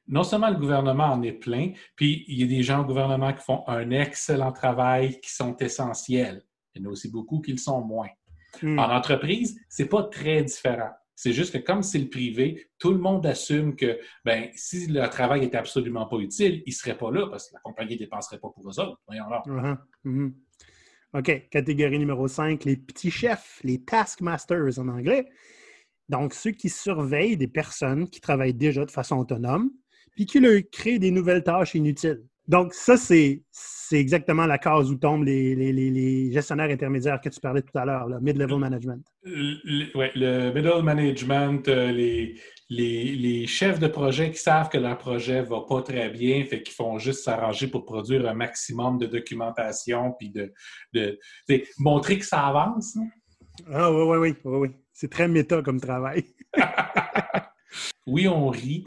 Non 0.07 0.23
seulement 0.23 0.49
le 0.49 0.57
gouvernement 0.57 1.05
en 1.05 1.21
est 1.21 1.33
plein, 1.33 1.71
puis 1.95 2.25
il 2.27 2.39
y 2.39 2.43
a 2.43 2.47
des 2.47 2.63
gens 2.63 2.81
au 2.81 2.85
gouvernement 2.85 3.33
qui 3.33 3.43
font 3.43 3.63
un 3.67 3.91
excellent 3.91 4.51
travail, 4.51 5.19
qui 5.21 5.31
sont 5.31 5.55
essentiels. 5.57 6.43
Il 6.73 6.81
y 6.81 6.85
en 6.85 6.89
a 6.89 6.91
aussi 6.91 7.09
beaucoup 7.09 7.41
qui 7.41 7.51
le 7.51 7.57
sont 7.57 7.81
moins. 7.81 8.09
Hmm. 8.61 8.79
En 8.79 8.89
entreprise, 8.95 9.59
c'est 9.69 9.89
pas 9.89 10.03
très 10.03 10.43
différent. 10.43 10.91
C'est 11.15 11.31
juste 11.31 11.53
que 11.53 11.57
comme 11.59 11.81
c'est 11.81 11.99
le 11.99 12.09
privé, 12.09 12.67
tout 12.77 12.91
le 12.91 12.99
monde 12.99 13.25
assume 13.25 13.75
que 13.75 13.97
ben, 14.25 14.49
si 14.55 14.87
le 14.87 15.07
travail 15.07 15.45
était 15.45 15.57
absolument 15.57 16.05
pas 16.07 16.17
utile, 16.17 16.62
il 16.65 16.71
ne 16.71 16.75
serait 16.75 16.97
pas 16.97 17.09
là 17.09 17.27
parce 17.27 17.50
que 17.50 17.53
la 17.53 17.62
compagnie 17.62 17.93
ne 17.93 18.00
dépenserait 18.00 18.38
pas 18.38 18.50
pour 18.50 18.69
eux 18.69 18.79
autres. 18.79 19.00
Voyons 19.07 19.29
là. 19.29 19.41
Uh-huh. 19.45 19.77
Mm-hmm. 20.05 20.33
OK. 21.13 21.50
Catégorie 21.50 22.00
numéro 22.00 22.27
5, 22.27 22.65
les 22.65 22.75
petits 22.75 23.12
chefs, 23.12 23.62
les 23.63 23.81
taskmasters 23.81 24.77
en 24.77 24.89
anglais. 24.89 25.25
Donc, 26.09 26.33
ceux 26.33 26.51
qui 26.51 26.69
surveillent 26.69 27.38
des 27.38 27.47
personnes 27.47 28.07
qui 28.09 28.21
travaillent 28.21 28.53
déjà 28.53 28.85
de 28.85 28.91
façon 28.91 29.17
autonome, 29.17 29.71
puis 30.15 30.25
qui 30.25 30.39
leur 30.39 30.62
créent 30.71 31.00
des 31.00 31.12
nouvelles 31.12 31.43
tâches 31.43 31.75
inutiles. 31.75 32.24
Donc, 32.47 32.74
ça, 32.75 32.95
c'est, 32.95 33.41
exactement 33.91 34.45
la 34.45 34.59
case 34.59 34.91
où 34.91 34.95
tombent 34.95 35.24
les, 35.24 36.31
gestionnaires 36.31 36.69
intermédiaires 36.69 37.19
que 37.19 37.29
tu 37.29 37.39
parlais 37.39 37.62
tout 37.62 37.77
à 37.77 37.85
l'heure, 37.85 38.07
le 38.07 38.19
mid-level 38.19 38.59
management. 38.59 39.03
Oui, 39.25 40.09
le 40.15 40.51
middle 40.53 40.83
management, 40.83 41.67
euh, 41.67 41.91
les, 42.69 43.47
chefs 43.47 43.79
de 43.79 43.88
projet 43.88 44.29
qui 44.29 44.38
savent 44.38 44.69
que 44.69 44.77
leur 44.77 44.97
projet 44.97 45.41
ne 45.41 45.47
va 45.47 45.62
pas 45.67 45.81
très 45.81 46.09
bien, 46.09 46.45
fait 46.45 46.62
qu'ils 46.62 46.75
font 46.75 47.00
juste 47.00 47.24
s'arranger 47.24 47.67
pour 47.67 47.83
produire 47.83 48.27
un 48.27 48.35
maximum 48.35 49.00
de 49.00 49.07
documentation, 49.07 50.13
puis 50.19 50.29
de, 50.29 50.53
de 50.93 51.17
montrer 51.79 52.19
que 52.19 52.25
ça 52.25 52.45
avance. 52.45 52.95
Ah 53.71 53.91
oui, 53.91 54.03
oui, 54.03 54.17
oui, 54.17 54.35
oui, 54.43 54.57
oui. 54.59 54.85
C'est 54.95 55.11
très 55.11 55.27
méta 55.27 55.61
comme 55.61 55.81
travail. 55.81 56.23
oui, 58.07 58.29
on 58.29 58.47
rit. 58.47 58.85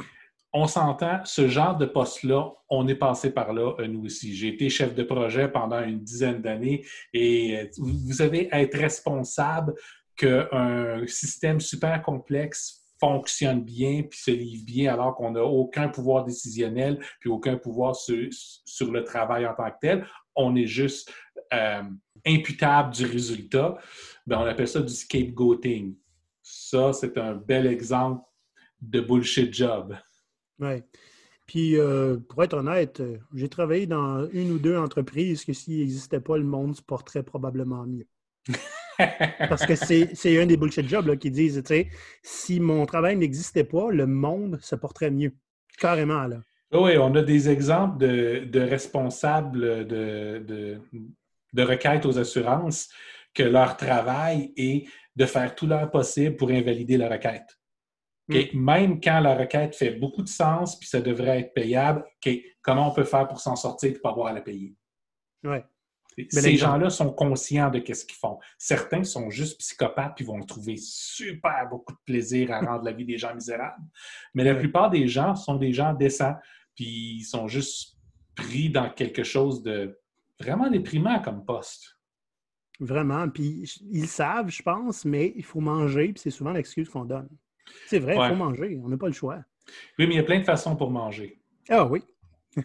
On 0.54 0.66
s'entend, 0.66 1.20
ce 1.26 1.48
genre 1.48 1.76
de 1.76 1.84
poste-là, 1.84 2.50
on 2.70 2.88
est 2.88 2.94
passé 2.94 3.30
par 3.30 3.52
là, 3.52 3.74
euh, 3.78 3.86
nous 3.86 4.06
aussi. 4.06 4.34
J'ai 4.34 4.48
été 4.48 4.70
chef 4.70 4.94
de 4.94 5.02
projet 5.02 5.48
pendant 5.48 5.82
une 5.82 6.00
dizaine 6.00 6.40
d'années 6.40 6.86
et 7.12 7.58
euh, 7.58 7.66
vous 7.76 8.22
avez 8.22 8.50
à 8.50 8.62
être 8.62 8.78
responsable 8.78 9.74
qu'un 10.16 11.06
système 11.06 11.60
super 11.60 12.02
complexe 12.02 12.86
fonctionne 12.98 13.62
bien 13.62 14.02
puis 14.02 14.18
se 14.18 14.30
livre 14.30 14.64
bien 14.64 14.94
alors 14.94 15.14
qu'on 15.14 15.32
n'a 15.32 15.44
aucun 15.44 15.88
pouvoir 15.88 16.24
décisionnel 16.24 16.98
puis 17.20 17.28
aucun 17.28 17.58
pouvoir 17.58 17.94
sur, 17.94 18.16
le 18.90 19.04
travail 19.04 19.46
en 19.46 19.54
tant 19.54 19.70
que 19.70 19.76
tel. 19.82 20.06
On 20.34 20.56
est 20.56 20.66
juste 20.66 21.12
euh, 21.52 21.82
imputable 22.26 22.94
du 22.94 23.06
résultat. 23.06 23.76
Ben, 24.26 24.38
on 24.38 24.46
appelle 24.46 24.68
ça 24.68 24.80
du 24.80 24.92
scapegoating. 24.92 25.94
Ça, 26.42 26.92
c'est 26.92 27.16
un 27.18 27.34
bel 27.34 27.66
exemple 27.66 28.22
de 28.80 29.00
bullshit 29.00 29.52
job. 29.52 29.96
Oui. 30.58 30.82
Puis, 31.46 31.78
euh, 31.78 32.18
pour 32.28 32.42
être 32.44 32.54
honnête, 32.54 33.02
j'ai 33.34 33.48
travaillé 33.48 33.86
dans 33.86 34.28
une 34.30 34.52
ou 34.52 34.58
deux 34.58 34.76
entreprises 34.76 35.44
que 35.44 35.52
s'il 35.52 35.80
n'existait 35.80 36.20
pas, 36.20 36.36
le 36.36 36.44
monde 36.44 36.76
se 36.76 36.82
porterait 36.82 37.22
probablement 37.22 37.86
mieux. 37.86 38.06
Parce 39.48 39.64
que 39.64 39.74
c'est 39.76 40.40
un 40.40 40.46
des 40.46 40.56
bullshit 40.56 40.88
jobs 40.88 41.16
qui 41.16 41.30
disent, 41.30 41.62
tu 41.62 41.68
sais, 41.68 41.88
si 42.22 42.60
mon 42.60 42.84
travail 42.84 43.16
n'existait 43.16 43.64
pas, 43.64 43.90
le 43.90 44.06
monde 44.06 44.58
se 44.60 44.74
porterait 44.74 45.10
mieux. 45.10 45.32
Carrément, 45.78 46.26
là. 46.26 46.42
Oui, 46.72 46.98
on 46.98 47.14
a 47.14 47.22
des 47.22 47.48
exemples 47.48 47.98
de, 47.98 48.60
responsables 48.60 49.86
de, 49.86 50.38
de, 50.46 50.78
requêtes 51.56 52.06
aux 52.06 52.18
assurances 52.18 52.88
que 53.34 53.42
leur 53.42 53.76
travail 53.76 54.52
est 54.56 54.88
de 55.16 55.26
faire 55.26 55.54
tout 55.54 55.66
leur 55.66 55.90
possible 55.90 56.36
pour 56.36 56.50
invalider 56.50 56.96
la 56.96 57.08
requête. 57.08 57.58
Hmm. 58.28 58.42
Même 58.52 59.00
quand 59.00 59.20
la 59.20 59.34
requête 59.34 59.74
fait 59.74 59.92
beaucoup 59.92 60.22
de 60.22 60.28
sens 60.28 60.78
puis 60.78 60.88
ça 60.88 61.00
devrait 61.00 61.40
être 61.40 61.54
payable, 61.54 62.04
comment 62.62 62.90
on 62.90 62.94
peut 62.94 63.04
faire 63.04 63.26
pour 63.26 63.40
s'en 63.40 63.56
sortir 63.56 63.90
et 63.90 63.98
pas 63.98 64.10
avoir 64.10 64.28
à 64.28 64.32
la 64.32 64.40
payer? 64.40 64.74
Ouais. 65.44 65.64
Ces 66.30 66.56
gens-là 66.56 66.90
sont 66.90 67.12
conscients 67.12 67.70
de 67.70 67.78
ce 67.78 68.04
qu'ils 68.04 68.18
font. 68.18 68.38
Certains 68.58 69.04
sont 69.04 69.30
juste 69.30 69.58
psychopathes 69.60 70.20
et 70.20 70.24
vont 70.24 70.40
trouver 70.40 70.76
super 70.76 71.68
beaucoup 71.70 71.92
de 71.92 71.98
plaisir 72.04 72.52
à 72.52 72.60
rendre 72.60 72.84
la 72.84 72.92
vie 72.92 73.04
des 73.04 73.18
gens 73.18 73.34
misérables. 73.34 73.84
Mais 74.34 74.44
la 74.44 74.56
plupart 74.56 74.90
des 74.90 75.06
gens 75.06 75.36
sont 75.36 75.56
des 75.56 75.72
gens 75.72 75.94
décents, 75.94 76.34
puis 76.74 77.18
ils 77.18 77.24
sont 77.24 77.46
juste 77.46 77.96
pris 78.34 78.68
dans 78.68 78.90
quelque 78.90 79.22
chose 79.22 79.62
de 79.62 79.98
vraiment 80.40 80.70
déprimant 80.70 81.20
comme 81.20 81.44
poste. 81.44 81.98
Vraiment. 82.80 83.28
Puis 83.28 83.64
ils 83.90 84.06
savent, 84.06 84.50
je 84.50 84.62
pense, 84.62 85.04
mais 85.04 85.32
il 85.36 85.44
faut 85.44 85.60
manger, 85.60 86.12
puis 86.12 86.20
c'est 86.20 86.30
souvent 86.30 86.52
l'excuse 86.52 86.88
qu'on 86.88 87.04
donne. 87.04 87.28
C'est 87.86 87.98
vrai, 87.98 88.16
il 88.16 88.28
faut 88.28 88.36
manger, 88.36 88.80
on 88.82 88.88
n'a 88.88 88.96
pas 88.96 89.08
le 89.08 89.12
choix. 89.12 89.42
Oui, 89.98 90.06
mais 90.06 90.14
il 90.14 90.16
y 90.16 90.20
a 90.20 90.24
plein 90.24 90.38
de 90.38 90.44
façons 90.44 90.76
pour 90.76 90.90
manger. 90.90 91.38
Ah 91.68 91.84
oui. 91.86 92.02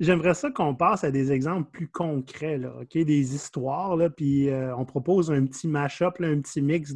J'aimerais 0.00 0.34
ça 0.34 0.50
qu'on 0.50 0.74
passe 0.74 1.04
à 1.04 1.10
des 1.10 1.32
exemples 1.32 1.70
plus 1.70 1.88
concrets, 1.88 2.58
là, 2.58 2.74
des 2.92 3.34
histoires, 3.34 3.96
là, 3.96 4.10
puis 4.10 4.48
euh, 4.50 4.76
on 4.76 4.84
propose 4.84 5.30
un 5.30 5.46
petit 5.46 5.68
mash-up, 5.68 6.16
un 6.20 6.40
petit 6.40 6.60
mix 6.60 6.94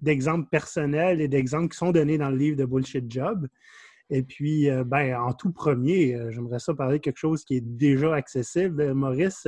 d'exemples 0.00 0.48
personnels 0.50 1.20
et 1.20 1.28
d'exemples 1.28 1.68
qui 1.68 1.78
sont 1.78 1.92
donnés 1.92 2.18
dans 2.18 2.30
le 2.30 2.36
livre 2.36 2.56
de 2.56 2.64
Bullshit 2.64 3.10
Job. 3.10 3.46
Et 4.10 4.22
puis, 4.22 4.70
euh, 4.70 4.84
ben, 4.84 5.16
en 5.16 5.32
tout 5.32 5.52
premier, 5.52 6.14
euh, 6.14 6.30
j'aimerais 6.30 6.58
ça 6.58 6.74
parler 6.74 6.98
de 6.98 7.02
quelque 7.02 7.18
chose 7.18 7.44
qui 7.44 7.56
est 7.56 7.64
déjà 7.64 8.14
accessible. 8.14 8.92
Maurice. 8.94 9.46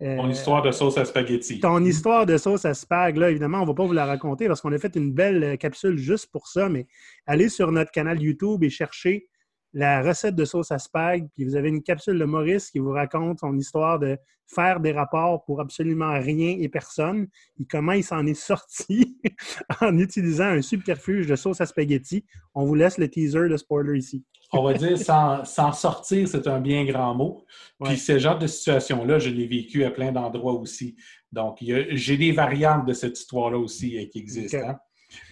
Ton 0.00 0.30
histoire 0.30 0.62
de 0.62 0.70
sauce 0.70 0.96
à 0.96 1.04
spaghetti. 1.04 1.58
Ton 1.58 1.84
histoire 1.84 2.24
de 2.24 2.36
sauce 2.36 2.64
à 2.64 2.72
spag, 2.72 3.16
là, 3.16 3.30
évidemment, 3.30 3.58
on 3.58 3.62
ne 3.62 3.66
va 3.66 3.74
pas 3.74 3.84
vous 3.84 3.92
la 3.92 4.06
raconter 4.06 4.46
parce 4.46 4.60
qu'on 4.60 4.72
a 4.72 4.78
fait 4.78 4.94
une 4.94 5.12
belle 5.12 5.58
capsule 5.58 5.98
juste 5.98 6.30
pour 6.30 6.46
ça, 6.46 6.68
mais 6.68 6.86
allez 7.26 7.48
sur 7.48 7.72
notre 7.72 7.90
canal 7.90 8.22
YouTube 8.22 8.62
et 8.62 8.70
cherchez 8.70 9.28
la 9.74 10.02
recette 10.02 10.34
de 10.34 10.44
sauce 10.44 10.72
à 10.72 10.78
spag, 10.78 11.28
puis 11.34 11.44
vous 11.44 11.56
avez 11.56 11.68
une 11.68 11.82
capsule 11.82 12.18
de 12.18 12.24
Maurice 12.24 12.70
qui 12.70 12.78
vous 12.78 12.90
raconte 12.90 13.40
son 13.40 13.56
histoire 13.56 13.98
de 13.98 14.18
faire 14.46 14.80
des 14.80 14.92
rapports 14.92 15.44
pour 15.44 15.60
absolument 15.60 16.12
rien 16.12 16.56
et 16.58 16.68
personne, 16.68 17.28
et 17.60 17.66
comment 17.66 17.92
il 17.92 18.04
s'en 18.04 18.26
est 18.26 18.34
sorti 18.40 19.18
en 19.80 19.96
utilisant 19.98 20.46
un 20.46 20.62
subterfuge 20.62 21.26
de 21.26 21.36
sauce 21.36 21.60
à 21.60 21.66
spaghetti. 21.66 22.24
On 22.54 22.64
vous 22.64 22.74
laisse 22.74 22.98
le 22.98 23.08
teaser 23.08 23.48
de 23.48 23.56
spoiler 23.56 23.98
ici. 23.98 24.24
On 24.52 24.62
va 24.62 24.72
dire 24.72 24.96
s'en 24.98 25.72
sortir, 25.72 26.26
c'est 26.26 26.46
un 26.46 26.58
bien 26.58 26.86
grand 26.86 27.14
mot. 27.14 27.44
Puis 27.84 27.98
ce 27.98 28.18
genre 28.18 28.38
de 28.38 28.46
situation-là, 28.46 29.18
je 29.18 29.28
l'ai 29.28 29.46
vécu 29.46 29.84
à 29.84 29.90
plein 29.90 30.10
d'endroits 30.10 30.54
aussi. 30.54 30.96
Donc, 31.30 31.58
j'ai 31.60 32.16
des 32.16 32.32
variantes 32.32 32.86
de 32.86 32.94
cette 32.94 33.18
histoire-là 33.18 33.58
aussi 33.58 33.98
euh, 33.98 34.06
qui 34.10 34.20
existent. 34.20 34.56
Hein. 34.66 34.78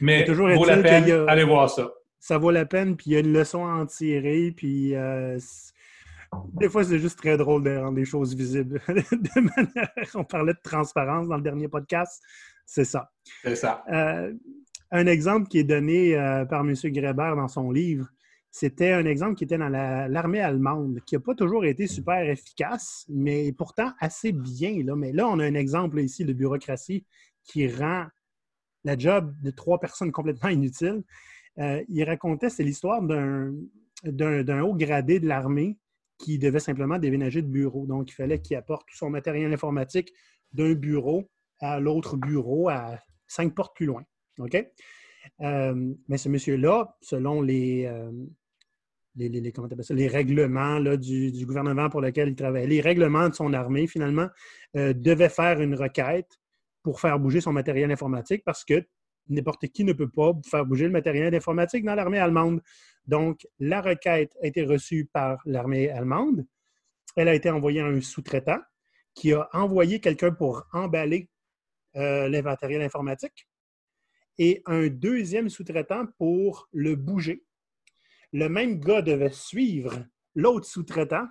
Mais 0.02 0.26
toujours 0.26 0.50
vaut 0.50 0.66
la 0.66 0.76
peine, 0.83 1.25
allez 1.26 1.45
voir 1.45 1.71
ça 1.71 1.90
ça 2.26 2.38
vaut 2.38 2.50
la 2.50 2.66
peine, 2.66 2.97
puis 2.97 3.11
il 3.11 3.12
y 3.12 3.16
a 3.16 3.21
une 3.21 3.33
leçon 3.33 3.64
à 3.64 3.71
en 3.71 3.87
tirer, 3.87 4.50
puis 4.50 4.97
euh, 4.97 5.38
des 6.54 6.68
fois, 6.68 6.83
c'est 6.83 6.99
juste 6.99 7.21
très 7.21 7.37
drôle 7.37 7.62
de 7.62 7.76
rendre 7.76 7.95
des 7.95 8.04
choses 8.04 8.35
visibles. 8.35 8.80
de 8.88 9.40
manière, 9.40 9.92
on 10.16 10.25
parlait 10.25 10.54
de 10.54 10.59
transparence 10.61 11.28
dans 11.28 11.37
le 11.37 11.42
dernier 11.42 11.68
podcast, 11.68 12.21
c'est 12.64 12.85
ça. 12.85 13.12
C'est 13.45 13.54
ça. 13.54 13.85
Euh, 13.92 14.35
un 14.90 15.06
exemple 15.06 15.47
qui 15.47 15.59
est 15.59 15.64
donné 15.64 16.16
euh, 16.16 16.45
par 16.47 16.62
M. 16.62 16.75
Greber 16.87 17.37
dans 17.37 17.47
son 17.47 17.71
livre, 17.71 18.09
c'était 18.50 18.90
un 18.90 19.06
exemple 19.06 19.37
qui 19.37 19.45
était 19.45 19.59
dans 19.59 19.68
l'armée 19.68 20.40
allemande, 20.40 20.99
qui 21.06 21.14
n'a 21.14 21.21
pas 21.21 21.37
toujours 21.37 21.64
été 21.64 21.87
super 21.87 22.28
efficace, 22.28 23.06
mais 23.09 23.52
pourtant 23.52 23.92
assez 24.00 24.33
bien. 24.33 24.83
Là. 24.83 24.97
Mais 24.97 25.12
là, 25.12 25.28
on 25.28 25.38
a 25.38 25.45
un 25.45 25.54
exemple 25.54 26.00
ici 26.00 26.25
de 26.25 26.33
bureaucratie 26.33 27.06
qui 27.45 27.68
rend 27.68 28.06
la 28.83 28.99
job 28.99 29.33
de 29.42 29.50
trois 29.52 29.78
personnes 29.78 30.11
complètement 30.11 30.49
inutile. 30.49 31.04
Euh, 31.58 31.82
il 31.88 32.04
racontait, 32.04 32.50
c'est 32.50 32.62
l'histoire 32.62 33.02
d'un, 33.02 33.52
haut 34.62 34.75
gradé 34.75 35.20
de 35.20 35.26
l'armée 35.26 35.78
qui 36.18 36.38
devait 36.38 36.60
simplement 36.60 36.98
déménager 36.98 37.42
de 37.42 37.48
bureau. 37.48 37.86
Donc, 37.86 38.10
il 38.10 38.14
fallait 38.14 38.40
qu'il 38.40 38.56
apporte 38.56 38.86
tout 38.88 38.96
son 38.96 39.10
matériel 39.10 39.52
informatique 39.52 40.12
d'un 40.52 40.75
bureau 40.75 41.30
à 41.60 41.80
l'autre 41.80 42.16
bureau 42.16 42.68
à 42.68 42.98
cinq 43.26 43.54
portes 43.54 43.75
plus 43.75 43.86
loin. 43.86 44.04
OK? 44.38 44.54
Euh, 45.40 45.94
mais 46.08 46.18
ce 46.18 46.28
monsieur-là, 46.28 46.96
selon 47.00 47.42
les, 47.42 47.86
euh, 47.86 48.12
les, 49.16 49.28
les, 49.28 50.08
règlements 50.08 50.80
du, 50.96 51.46
gouvernement 51.46 51.88
pour 51.88 52.00
lequel 52.00 52.28
il 52.28 52.36
travaillait, 52.36 52.66
les 52.66 52.80
règlements 52.80 53.28
de 53.28 53.34
son 53.34 53.52
armée, 53.52 53.86
finalement, 53.86 54.28
devait 54.75 55.30
faire 55.30 55.60
une 55.60 55.75
requête 55.75 56.38
pour 56.82 57.00
faire 57.00 57.18
bouger 57.18 57.40
son 57.40 57.52
matériel 57.52 57.90
informatique 57.90 58.44
parce 58.44 58.64
que 58.64 58.86
n'importe 59.28 59.66
qui 59.68 59.85
ne 59.85 59.92
peut 59.92 60.09
pas 60.09 60.33
faire 60.49 60.64
bouger 60.64 60.85
le 60.85 60.92
matériel 60.92 61.35
informatique 61.35 61.85
dans 61.85 61.95
l'armée 61.95 62.18
allemande. 62.18 62.62
Donc, 63.06 63.47
la 63.59 63.80
requête 63.80 64.37
a 64.42 64.47
été 64.47 64.64
reçue 64.64 65.06
par 65.06 65.40
l'armée 65.45 65.90
allemande. 65.90 66.47
Elle 67.16 67.28
a 67.28 67.35
été 67.35 67.50
envoyée 67.50 67.80
à 67.80 67.87
un 67.87 68.00
sous-traitant 68.00 68.61
qui 69.14 69.33
a 69.33 69.49
envoyé 69.52 70.00
quelqu'un 70.00 70.33
pour 70.33 70.66
emballer 70.73 71.30
euh, 71.97 72.28
l'inventaire 72.28 72.80
informatique 72.80 73.49
et 74.38 74.62
un 74.66 74.88
deuxième 74.88 75.49
sous-traitant 75.49 76.06
pour 76.18 76.68
le 76.73 76.95
bouger. 76.95 77.45
Le 78.33 78.49
même 78.49 78.78
gars 78.80 79.02
devait 79.02 79.33
suivre 79.33 80.04
l'autre 80.35 80.66
sous-traitant, 80.66 81.26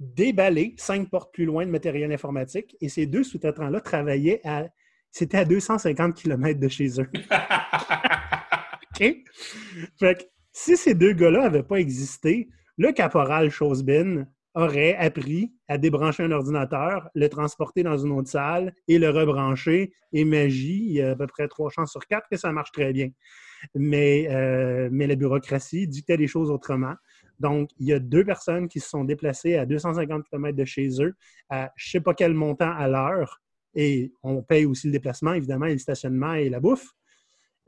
déballer 0.00 0.74
cinq 0.76 1.08
portes 1.08 1.32
plus 1.32 1.44
loin 1.44 1.64
de 1.64 1.70
matériel 1.70 2.12
informatique 2.12 2.76
et 2.80 2.88
ces 2.88 3.06
deux 3.06 3.22
sous-traitants-là 3.22 3.80
travaillaient 3.80 4.40
à 4.44 4.66
c'était 5.12 5.38
à 5.38 5.44
250 5.44 6.14
km 6.14 6.58
de 6.58 6.68
chez 6.68 7.00
eux. 7.00 7.08
OK? 9.00 9.16
Fait 9.98 10.14
que 10.14 10.22
si 10.52 10.76
ces 10.76 10.94
deux 10.94 11.12
gars-là 11.12 11.42
n'avaient 11.42 11.62
pas 11.62 11.76
existé, 11.76 12.48
le 12.78 12.92
caporal 12.92 13.50
Chosebin 13.50 14.26
aurait 14.54 14.96
appris 14.96 15.52
à 15.68 15.78
débrancher 15.78 16.24
un 16.24 16.30
ordinateur, 16.30 17.08
le 17.14 17.28
transporter 17.28 17.82
dans 17.82 17.96
une 17.96 18.12
autre 18.12 18.28
salle 18.28 18.74
et 18.88 18.98
le 18.98 19.08
rebrancher. 19.10 19.92
Et 20.12 20.24
magie, 20.24 20.84
il 20.86 20.92
y 20.92 21.02
a 21.02 21.10
à 21.10 21.16
peu 21.16 21.26
près 21.26 21.48
trois 21.48 21.70
chances 21.70 21.90
sur 21.90 22.06
quatre 22.06 22.28
que 22.30 22.36
ça 22.36 22.52
marche 22.52 22.72
très 22.72 22.92
bien. 22.92 23.08
Mais, 23.74 24.28
euh, 24.30 24.88
mais 24.90 25.06
la 25.06 25.14
bureaucratie 25.14 25.86
dictait 25.86 26.16
les 26.16 26.26
choses 26.26 26.50
autrement. 26.50 26.94
Donc, 27.38 27.70
il 27.78 27.86
y 27.86 27.92
a 27.92 27.98
deux 27.98 28.24
personnes 28.24 28.68
qui 28.68 28.80
se 28.80 28.88
sont 28.88 29.04
déplacées 29.04 29.56
à 29.56 29.66
250 29.66 30.24
km 30.28 30.56
de 30.56 30.64
chez 30.64 30.88
eux 31.02 31.14
à 31.48 31.70
je 31.76 31.88
ne 31.88 31.90
sais 31.90 32.00
pas 32.00 32.14
quel 32.14 32.34
montant 32.34 32.72
à 32.76 32.88
l'heure 32.88 33.41
et 33.74 34.12
on 34.22 34.42
paye 34.42 34.64
aussi 34.64 34.86
le 34.86 34.92
déplacement, 34.92 35.32
évidemment, 35.32 35.66
et 35.66 35.72
le 35.72 35.78
stationnement 35.78 36.34
et 36.34 36.48
la 36.48 36.60
bouffe. 36.60 36.86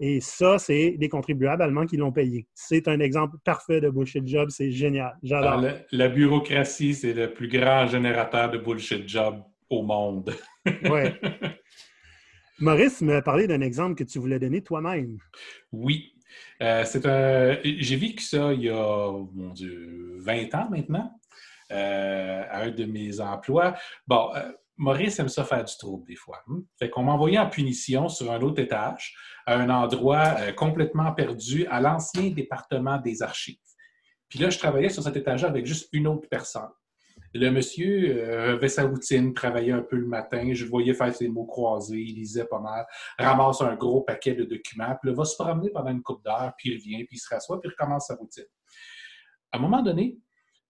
Et 0.00 0.20
ça, 0.20 0.58
c'est 0.58 0.96
des 0.98 1.08
contribuables 1.08 1.62
allemands 1.62 1.86
qui 1.86 1.96
l'ont 1.96 2.10
payé. 2.10 2.48
C'est 2.52 2.88
un 2.88 2.98
exemple 2.98 3.36
parfait 3.44 3.80
de 3.80 3.88
bullshit 3.88 4.26
job. 4.26 4.50
C'est 4.50 4.72
génial. 4.72 5.16
J'adore. 5.22 5.60
La, 5.60 5.74
la, 5.92 6.08
bureaucratie, 6.08 6.94
c'est 6.94 7.12
le 7.12 7.32
plus 7.32 7.46
grand 7.46 7.86
générateur 7.86 8.50
de 8.50 8.58
bullshit 8.58 9.08
job 9.08 9.42
au 9.70 9.82
monde. 9.82 10.34
oui. 10.66 11.02
Maurice 12.58 13.00
m'a 13.02 13.22
parlé 13.22 13.46
d'un 13.46 13.60
exemple 13.60 13.94
que 13.94 14.04
tu 14.04 14.18
voulais 14.18 14.38
donner 14.38 14.62
toi-même. 14.62 15.18
Oui. 15.72 16.12
Euh, 16.62 16.84
c'est 16.84 17.06
un... 17.06 17.58
J'ai 17.64 17.96
vécu 17.96 18.22
ça 18.22 18.52
il 18.52 18.62
y 18.62 18.70
a, 18.70 19.12
mon 19.32 19.52
Dieu, 19.52 20.16
20 20.20 20.54
ans 20.54 20.68
maintenant, 20.70 21.10
euh, 21.72 22.42
à 22.48 22.62
un 22.62 22.70
de 22.70 22.84
mes 22.84 23.20
emplois. 23.20 23.74
Bon, 24.06 24.30
euh, 24.34 24.52
Maurice 24.76 25.18
aime 25.20 25.28
ça 25.28 25.44
faire 25.44 25.64
du 25.64 25.76
trouble 25.76 26.06
des 26.06 26.16
fois. 26.16 26.42
Hein. 26.48 26.62
Fait 26.78 26.90
qu'on 26.90 27.04
m'a 27.04 27.12
envoyé 27.12 27.38
en 27.38 27.48
punition 27.48 28.08
sur 28.08 28.30
un 28.32 28.40
autre 28.40 28.60
étage, 28.60 29.14
à 29.46 29.56
un 29.56 29.70
endroit 29.70 30.34
euh, 30.38 30.52
complètement 30.52 31.12
perdu, 31.12 31.66
à 31.66 31.80
l'ancien 31.80 32.30
département 32.30 32.98
des 32.98 33.22
archives. 33.22 33.58
Puis 34.28 34.38
là, 34.38 34.50
je 34.50 34.58
travaillais 34.58 34.88
sur 34.88 35.02
cet 35.02 35.16
étage 35.16 35.44
avec 35.44 35.64
juste 35.64 35.88
une 35.92 36.08
autre 36.08 36.28
personne. 36.28 36.70
Le 37.34 37.50
monsieur 37.50 38.16
euh, 38.16 38.54
avait 38.54 38.68
sa 38.68 38.84
routine, 38.84 39.32
travaillait 39.32 39.72
un 39.72 39.82
peu 39.82 39.96
le 39.96 40.06
matin, 40.06 40.50
je 40.52 40.64
voyais 40.66 40.94
faire 40.94 41.14
ses 41.14 41.28
mots 41.28 41.46
croisés, 41.46 42.00
il 42.00 42.14
lisait 42.14 42.46
pas 42.46 42.60
mal, 42.60 42.86
ramasse 43.18 43.60
un 43.60 43.74
gros 43.74 44.02
paquet 44.02 44.34
de 44.34 44.44
documents, 44.44 44.96
puis 45.00 45.10
là, 45.10 45.16
va 45.16 45.24
se 45.24 45.36
promener 45.36 45.70
pendant 45.70 45.90
une 45.90 46.02
coupe 46.02 46.24
d'heure, 46.24 46.52
puis 46.56 46.70
il 46.70 46.76
revient, 46.78 47.04
puis 47.04 47.16
il 47.16 47.18
se 47.18 47.32
rassoit, 47.32 47.60
puis 47.60 47.68
il 47.68 47.72
recommence 47.72 48.06
sa 48.06 48.14
routine. 48.14 48.44
À 49.52 49.58
un 49.58 49.60
moment 49.60 49.82
donné, 49.82 50.18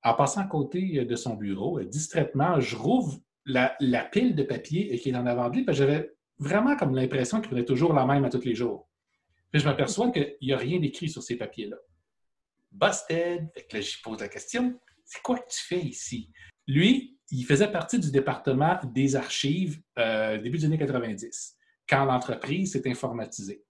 en 0.02 0.14
passant 0.14 0.42
à 0.42 0.46
côté 0.46 1.04
de 1.04 1.16
son 1.16 1.34
bureau, 1.34 1.80
distraitement, 1.80 2.61
je 2.61 2.76
rouvre 2.76 3.18
la, 3.46 4.04
pile 4.10 4.34
de 4.34 4.42
papier 4.42 4.98
qui 4.98 5.10
est 5.10 5.16
en 5.16 5.26
avant 5.26 5.50
de 5.50 5.56
lui, 5.56 5.64
j'avais 5.68 6.12
vraiment 6.38 6.76
comme 6.76 6.94
l'impression 6.94 7.40
qu'il 7.40 7.48
prenait 7.48 7.64
toujours 7.64 7.92
la 7.92 8.06
même 8.06 8.24
à 8.24 8.30
tous 8.30 8.44
les 8.44 8.54
jours. 8.54 8.88
Puis 9.52 9.60
je 9.60 9.66
m'aperçois 9.66 10.10
qu'il 10.10 10.36
n'y 10.42 10.52
a 10.52 10.58
rien 10.58 10.80
d'écrit 10.80 11.08
sur 11.08 11.22
ces 11.22 11.36
papiers-là. 11.36 11.76
Busted! 12.72 13.48
Fait 13.54 13.66
que 13.66 13.76
là, 13.76 13.80
j'y 13.80 14.00
pose 14.02 14.20
la 14.20 14.28
question, 14.28 14.80
c'est 15.04 15.22
quoi 15.22 15.38
que 15.38 15.48
tu 15.48 15.60
fais 15.62 15.80
ici? 15.80 16.30
Lui, 16.66 17.18
il 17.30 17.44
faisait 17.44 17.70
partie 17.70 17.98
du 17.98 18.10
département 18.10 18.78
des 18.92 19.16
archives 19.16 19.80
euh, 19.98 20.38
début 20.38 20.58
des 20.58 20.64
années 20.64 20.78
90, 20.78 21.56
quand 21.88 22.04
l'entreprise 22.04 22.72
s'est 22.72 22.88
informatisée. 22.88 23.62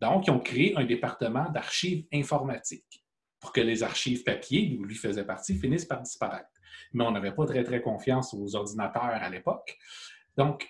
Donc, 0.00 0.26
ils 0.26 0.30
ont 0.30 0.40
créé 0.40 0.76
un 0.76 0.84
département 0.84 1.48
d'archives 1.50 2.06
informatiques. 2.12 3.01
Pour 3.42 3.52
que 3.52 3.60
les 3.60 3.82
archives 3.82 4.22
papier, 4.22 4.78
où 4.78 4.84
lui 4.84 4.94
faisait 4.94 5.24
partie, 5.24 5.58
finissent 5.58 5.84
par 5.84 6.00
disparaître. 6.00 6.48
Mais 6.94 7.04
on 7.04 7.10
n'avait 7.10 7.32
pas 7.32 7.44
très, 7.44 7.64
très 7.64 7.82
confiance 7.82 8.32
aux 8.32 8.54
ordinateurs 8.54 9.02
à 9.02 9.28
l'époque. 9.28 9.76
Donc, 10.36 10.68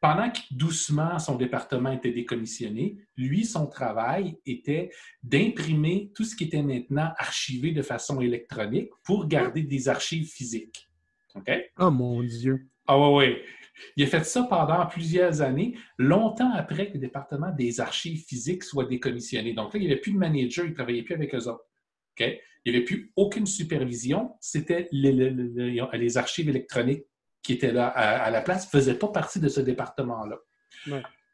pendant 0.00 0.30
que 0.30 0.40
doucement 0.50 1.18
son 1.18 1.36
département 1.36 1.92
était 1.92 2.12
décommissionné, 2.12 2.96
lui, 3.16 3.44
son 3.44 3.66
travail 3.66 4.38
était 4.46 4.90
d'imprimer 5.22 6.10
tout 6.14 6.24
ce 6.24 6.34
qui 6.34 6.44
était 6.44 6.62
maintenant 6.62 7.12
archivé 7.18 7.72
de 7.72 7.82
façon 7.82 8.20
électronique 8.20 8.90
pour 9.04 9.28
garder 9.28 9.62
des 9.62 9.88
archives 9.88 10.30
physiques. 10.30 10.88
OK? 11.34 11.50
Oh 11.78 11.90
mon 11.90 12.22
Dieu! 12.22 12.68
Ah 12.86 12.98
oui, 12.98 13.26
oui. 13.26 13.36
Il 13.96 14.04
a 14.04 14.06
fait 14.06 14.24
ça 14.24 14.44
pendant 14.44 14.86
plusieurs 14.86 15.42
années, 15.42 15.76
longtemps 15.98 16.52
après 16.54 16.88
que 16.88 16.94
le 16.94 17.00
département 17.00 17.52
des 17.52 17.80
archives 17.80 18.24
physiques 18.24 18.64
soit 18.64 18.86
décommissionné. 18.86 19.52
Donc 19.52 19.74
là, 19.74 19.80
il 19.80 19.86
n'y 19.86 19.92
avait 19.92 20.00
plus 20.00 20.12
de 20.12 20.18
manager, 20.18 20.64
il 20.64 20.70
ne 20.70 20.74
travaillait 20.74 21.02
plus 21.02 21.14
avec 21.14 21.34
eux 21.34 21.48
autres. 21.48 21.67
Il 22.20 22.72
n'y 22.72 22.76
avait 22.76 22.84
plus 22.84 23.12
aucune 23.16 23.46
supervision. 23.46 24.32
C'était 24.40 24.88
les, 24.92 26.16
archives 26.18 26.48
électroniques 26.48 27.04
qui 27.42 27.52
étaient 27.54 27.72
là 27.72 27.86
à, 27.86 28.30
la 28.30 28.42
place, 28.42 28.66
ne 28.66 28.78
faisaient 28.78 28.98
pas 28.98 29.08
partie 29.08 29.40
de 29.40 29.48
ce 29.48 29.60
département-là. 29.60 30.36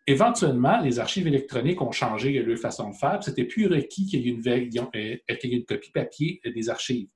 Éventuellement, 0.06 0.80
les 0.80 0.98
archives 0.98 1.26
électroniques 1.26 1.80
ont 1.80 1.90
changé 1.90 2.32
leur 2.42 2.58
façon 2.58 2.90
de 2.90 2.94
faire. 2.94 3.22
C'était 3.22 3.44
plus 3.44 3.66
requis 3.66 4.06
qu'il 4.06 4.20
y 4.20 4.28
ait 4.28 4.32
une, 4.32 4.46
euh, 4.46 5.34
qu'il 5.36 5.50
y 5.50 5.54
ait 5.54 5.58
une 5.58 5.64
copie 5.64 5.90
papier 5.90 6.40
des 6.44 6.68
archives. 6.68 7.08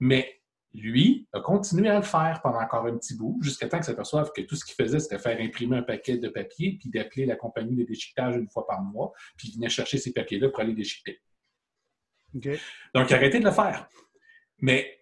Mais 0.00 0.40
lui, 0.74 1.28
a 1.32 1.40
continué 1.40 1.88
à 1.88 1.96
le 1.96 2.04
faire 2.04 2.40
pendant 2.42 2.60
encore 2.60 2.86
un 2.86 2.96
petit 2.96 3.16
bout, 3.16 3.38
jusqu'à 3.42 3.68
temps 3.68 3.78
qu'il 3.78 3.86
s'aperçoive 3.86 4.30
que 4.34 4.42
tout 4.42 4.56
ce 4.56 4.64
qu'il 4.64 4.74
faisait, 4.74 5.00
c'était 5.00 5.18
faire 5.18 5.40
imprimer 5.40 5.78
un 5.78 5.82
paquet 5.82 6.18
de 6.18 6.28
papier, 6.28 6.78
puis 6.78 6.90
d'appeler 6.90 7.26
la 7.26 7.36
compagnie 7.36 7.76
de 7.76 7.84
déchiquetage 7.84 8.36
une 8.36 8.48
fois 8.48 8.66
par 8.66 8.82
mois, 8.82 9.12
puis 9.36 9.48
il 9.48 9.54
venait 9.56 9.68
chercher 9.68 9.98
ces 9.98 10.12
papiers-là 10.12 10.48
pour 10.48 10.60
aller 10.60 10.74
déchiqueter. 10.74 11.20
Donc, 12.34 13.10
il 13.10 13.14
a 13.14 13.16
arrêté 13.16 13.40
de 13.40 13.44
le 13.44 13.50
faire. 13.50 13.88
Mais, 14.60 15.00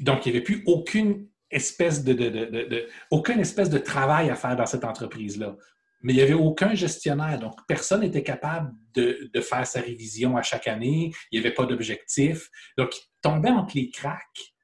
donc, 0.00 0.26
il 0.26 0.32
n'y 0.32 0.36
avait 0.36 0.44
plus 0.44 0.62
aucune 0.66 1.28
espèce 1.50 2.04
de, 2.04 2.88
aucune 3.10 3.40
espèce 3.40 3.70
de 3.70 3.78
travail 3.78 4.30
à 4.30 4.36
faire 4.36 4.56
dans 4.56 4.66
cette 4.66 4.84
entreprise-là. 4.84 5.56
Mais 6.02 6.14
il 6.14 6.16
n'y 6.16 6.22
avait 6.22 6.32
aucun 6.32 6.72
gestionnaire, 6.72 7.38
donc 7.38 7.52
personne 7.68 8.00
n'était 8.00 8.22
capable 8.22 8.72
de, 8.94 9.28
de, 9.34 9.40
faire 9.42 9.66
sa 9.66 9.80
révision 9.80 10.34
à 10.36 10.42
chaque 10.42 10.66
année, 10.66 11.12
il 11.30 11.38
n'y 11.38 11.46
avait 11.46 11.54
pas 11.54 11.66
d'objectif. 11.66 12.48
Donc, 12.78 12.94
tombait 13.20 13.50
entre 13.50 13.76
les 13.76 13.90
cracks. 13.90 14.54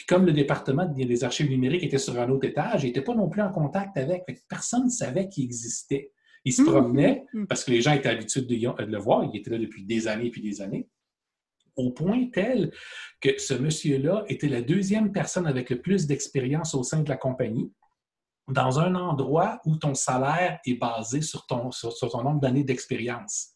Puis 0.00 0.06
comme 0.06 0.24
le 0.24 0.32
département 0.32 0.86
des 0.86 1.24
archives 1.24 1.50
numériques 1.50 1.82
était 1.82 1.98
sur 1.98 2.18
un 2.18 2.30
autre 2.30 2.46
étage, 2.46 2.84
il 2.84 2.86
n'était 2.86 3.02
pas 3.02 3.14
non 3.14 3.28
plus 3.28 3.42
en 3.42 3.52
contact 3.52 3.98
avec. 3.98 4.24
Personne 4.48 4.84
ne 4.84 4.88
savait 4.88 5.28
qu'il 5.28 5.44
existait. 5.44 6.10
Il 6.44 6.52
se 6.52 6.62
mmh, 6.62 6.66
promenait 6.66 7.26
mmh, 7.32 7.40
mmh. 7.40 7.46
parce 7.46 7.64
que 7.64 7.70
les 7.70 7.82
gens 7.82 7.92
étaient 7.92 8.08
habitués 8.08 8.42
de, 8.42 8.84
le 8.84 8.98
voir. 8.98 9.24
Il 9.24 9.38
était 9.38 9.50
là 9.50 9.58
depuis 9.58 9.84
des 9.84 10.08
années 10.08 10.26
et 10.26 10.30
puis 10.30 10.42
des 10.42 10.60
années. 10.60 10.88
Au 11.76 11.90
point 11.90 12.28
tel 12.32 12.72
que 13.20 13.38
ce 13.38 13.54
monsieur-là 13.54 14.24
était 14.28 14.48
la 14.48 14.60
deuxième 14.60 15.12
personne 15.12 15.46
avec 15.46 15.70
le 15.70 15.80
plus 15.80 16.06
d'expérience 16.06 16.74
au 16.74 16.82
sein 16.82 17.00
de 17.00 17.08
la 17.08 17.16
compagnie 17.16 17.72
dans 18.48 18.80
un 18.80 18.94
endroit 18.94 19.60
où 19.64 19.76
ton 19.76 19.94
salaire 19.94 20.58
est 20.66 20.74
basé 20.74 21.22
sur 21.22 21.46
ton, 21.46 21.70
sur 21.70 21.94
ton 21.94 22.22
nombre 22.22 22.40
d'années 22.40 22.64
d'expérience. 22.64 23.54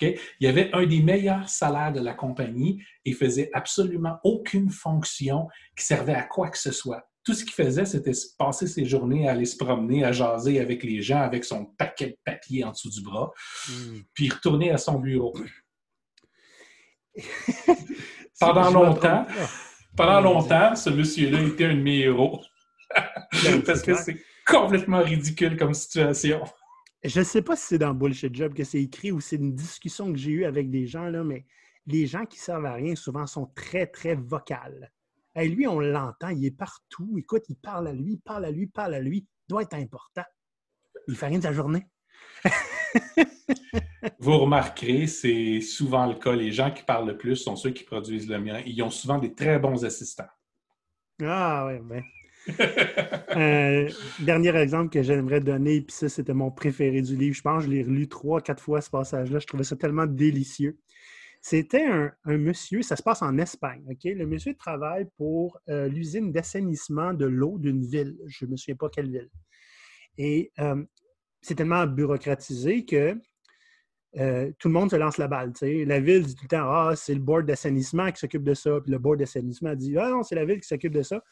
Il 0.00 0.16
y 0.40 0.46
avait 0.46 0.70
un 0.72 0.86
des 0.86 1.02
meilleurs 1.02 1.48
salaires 1.48 1.92
de 1.92 2.00
la 2.00 2.14
compagnie 2.14 2.82
et 3.04 3.12
faisait 3.12 3.50
absolument 3.52 4.18
aucune 4.24 4.70
fonction 4.70 5.48
qui 5.76 5.84
servait 5.84 6.14
à 6.14 6.22
quoi 6.22 6.48
que 6.48 6.58
ce 6.58 6.72
soit. 6.72 7.09
Tout 7.24 7.34
ce 7.34 7.44
qu'il 7.44 7.52
faisait, 7.52 7.84
c'était 7.84 8.12
passer 8.38 8.66
ses 8.66 8.84
journées 8.86 9.28
à 9.28 9.32
aller 9.32 9.44
se 9.44 9.56
promener, 9.56 10.04
à 10.04 10.12
jaser 10.12 10.58
avec 10.58 10.82
les 10.82 11.02
gens 11.02 11.20
avec 11.20 11.44
son 11.44 11.66
paquet 11.66 12.06
de 12.08 12.16
papier 12.24 12.64
en 12.64 12.70
dessous 12.70 12.90
du 12.90 13.02
bras, 13.02 13.30
hmm. 13.68 14.00
puis 14.14 14.30
retourner 14.30 14.70
à 14.70 14.78
son 14.78 14.98
bureau. 14.98 15.34
pendant 18.40 18.70
longtemps, 18.70 19.26
pendant 19.96 20.20
longtemps, 20.20 20.74
ce 20.74 20.90
monsieur-là 20.90 21.42
était 21.42 21.66
un 21.66 21.74
de 21.74 21.82
mes 21.82 22.00
héros. 22.00 22.42
Parce 23.66 23.82
que 23.82 23.94
c'est 23.94 24.22
complètement 24.46 25.02
ridicule 25.02 25.56
comme 25.56 25.74
situation. 25.74 26.42
Je 27.02 27.20
ne 27.20 27.24
sais 27.24 27.42
pas 27.42 27.56
si 27.56 27.66
c'est 27.66 27.78
dans 27.78 27.94
Bullshit 27.94 28.34
Job 28.34 28.52
que 28.54 28.64
c'est 28.64 28.82
écrit 28.82 29.12
ou 29.12 29.20
c'est 29.20 29.36
une 29.36 29.54
discussion 29.54 30.12
que 30.12 30.18
j'ai 30.18 30.32
eue 30.32 30.44
avec 30.44 30.70
des 30.70 30.86
gens, 30.86 31.04
là, 31.04 31.24
mais 31.24 31.46
les 31.86 32.06
gens 32.06 32.26
qui 32.26 32.38
servent 32.38 32.66
à 32.66 32.74
rien 32.74 32.94
souvent 32.94 33.26
sont 33.26 33.46
très, 33.54 33.86
très 33.86 34.14
vocales. 34.14 34.92
Lui, 35.36 35.66
on 35.66 35.80
l'entend, 35.80 36.28
il 36.28 36.44
est 36.44 36.56
partout. 36.56 37.16
Écoute, 37.18 37.44
il 37.48 37.56
parle 37.56 37.88
à 37.88 37.92
lui, 37.92 38.12
il 38.12 38.20
parle 38.20 38.44
à 38.44 38.50
lui, 38.50 38.64
il 38.64 38.70
parle 38.70 38.94
à 38.94 39.00
lui. 39.00 39.18
Il 39.18 39.50
doit 39.50 39.62
être 39.62 39.74
important. 39.74 40.24
Il 41.08 41.16
fait 41.16 41.26
rien 41.26 41.38
de 41.38 41.44
sa 41.44 41.52
journée. 41.52 41.86
Vous 44.18 44.38
remarquerez, 44.38 45.06
c'est 45.06 45.60
souvent 45.60 46.06
le 46.06 46.14
cas. 46.14 46.34
Les 46.34 46.52
gens 46.52 46.70
qui 46.70 46.82
parlent 46.82 47.06
le 47.06 47.16
plus 47.16 47.36
sont 47.36 47.56
ceux 47.56 47.70
qui 47.70 47.84
produisent 47.84 48.28
le 48.28 48.38
mien. 48.38 48.60
Ils 48.66 48.82
ont 48.82 48.90
souvent 48.90 49.18
des 49.18 49.34
très 49.34 49.58
bons 49.58 49.84
assistants. 49.84 50.28
Ah 51.22 51.66
oui, 51.66 51.80
bien. 51.80 52.02
Euh, 53.36 53.88
dernier 54.18 54.56
exemple 54.56 54.90
que 54.90 55.04
j'aimerais 55.04 55.38
donner, 55.38 55.82
puis 55.82 55.94
ça, 55.94 56.08
c'était 56.08 56.34
mon 56.34 56.50
préféré 56.50 57.00
du 57.00 57.14
livre. 57.14 57.36
Je 57.36 57.42
pense 57.42 57.62
que 57.62 57.70
je 57.70 57.76
l'ai 57.76 57.84
relu 57.84 58.08
trois, 58.08 58.40
quatre 58.40 58.60
fois 58.60 58.80
ce 58.80 58.90
passage-là. 58.90 59.38
Je 59.38 59.46
trouvais 59.46 59.62
ça 59.62 59.76
tellement 59.76 60.06
délicieux. 60.06 60.80
C'était 61.40 61.86
un, 61.86 62.12
monsieur, 62.26 62.82
ça 62.82 62.96
se 62.96 63.02
passe 63.02 63.22
en 63.22 63.38
Espagne, 63.38 63.82
OK? 63.90 64.04
Le 64.04 64.26
monsieur 64.26 64.54
travaille 64.54 65.06
pour 65.16 65.58
euh, 65.68 65.88
l'usine 65.88 66.32
d'assainissement 66.32 67.14
de 67.14 67.24
l'eau 67.24 67.58
d'une 67.58 67.82
ville. 67.82 68.18
Je 68.26 68.44
ne 68.44 68.50
me 68.50 68.56
souviens 68.56 68.76
pas 68.76 68.90
quelle 68.90 69.10
ville. 69.10 69.30
Et 70.18 70.52
euh, 70.58 70.84
c'est 71.40 71.54
tellement 71.54 71.86
bureaucratisé 71.86 72.84
que 72.84 73.14
tout 74.12 74.68
le 74.68 74.72
monde 74.72 74.90
se 74.90 74.96
lance 74.96 75.18
la 75.18 75.28
balle. 75.28 75.52
La 75.62 76.00
ville 76.00 76.26
dit 76.26 76.34
tout 76.34 76.44
le 76.44 76.48
temps 76.48 76.68
Ah, 76.68 76.94
c'est 76.96 77.14
le 77.14 77.20
board 77.20 77.46
d'assainissement 77.46 78.10
qui 78.10 78.18
s'occupe 78.18 78.42
de 78.42 78.54
ça. 78.54 78.80
Puis 78.80 78.90
le 78.90 78.98
board 78.98 79.20
d'assainissement 79.20 79.74
dit 79.74 79.96
Ah 79.96 80.10
non, 80.10 80.24
c'est 80.24 80.34
la 80.34 80.44
ville 80.44 80.60
qui 80.60 80.66
s'occupe 80.66 80.92
de 80.92 81.02
ça 81.02 81.22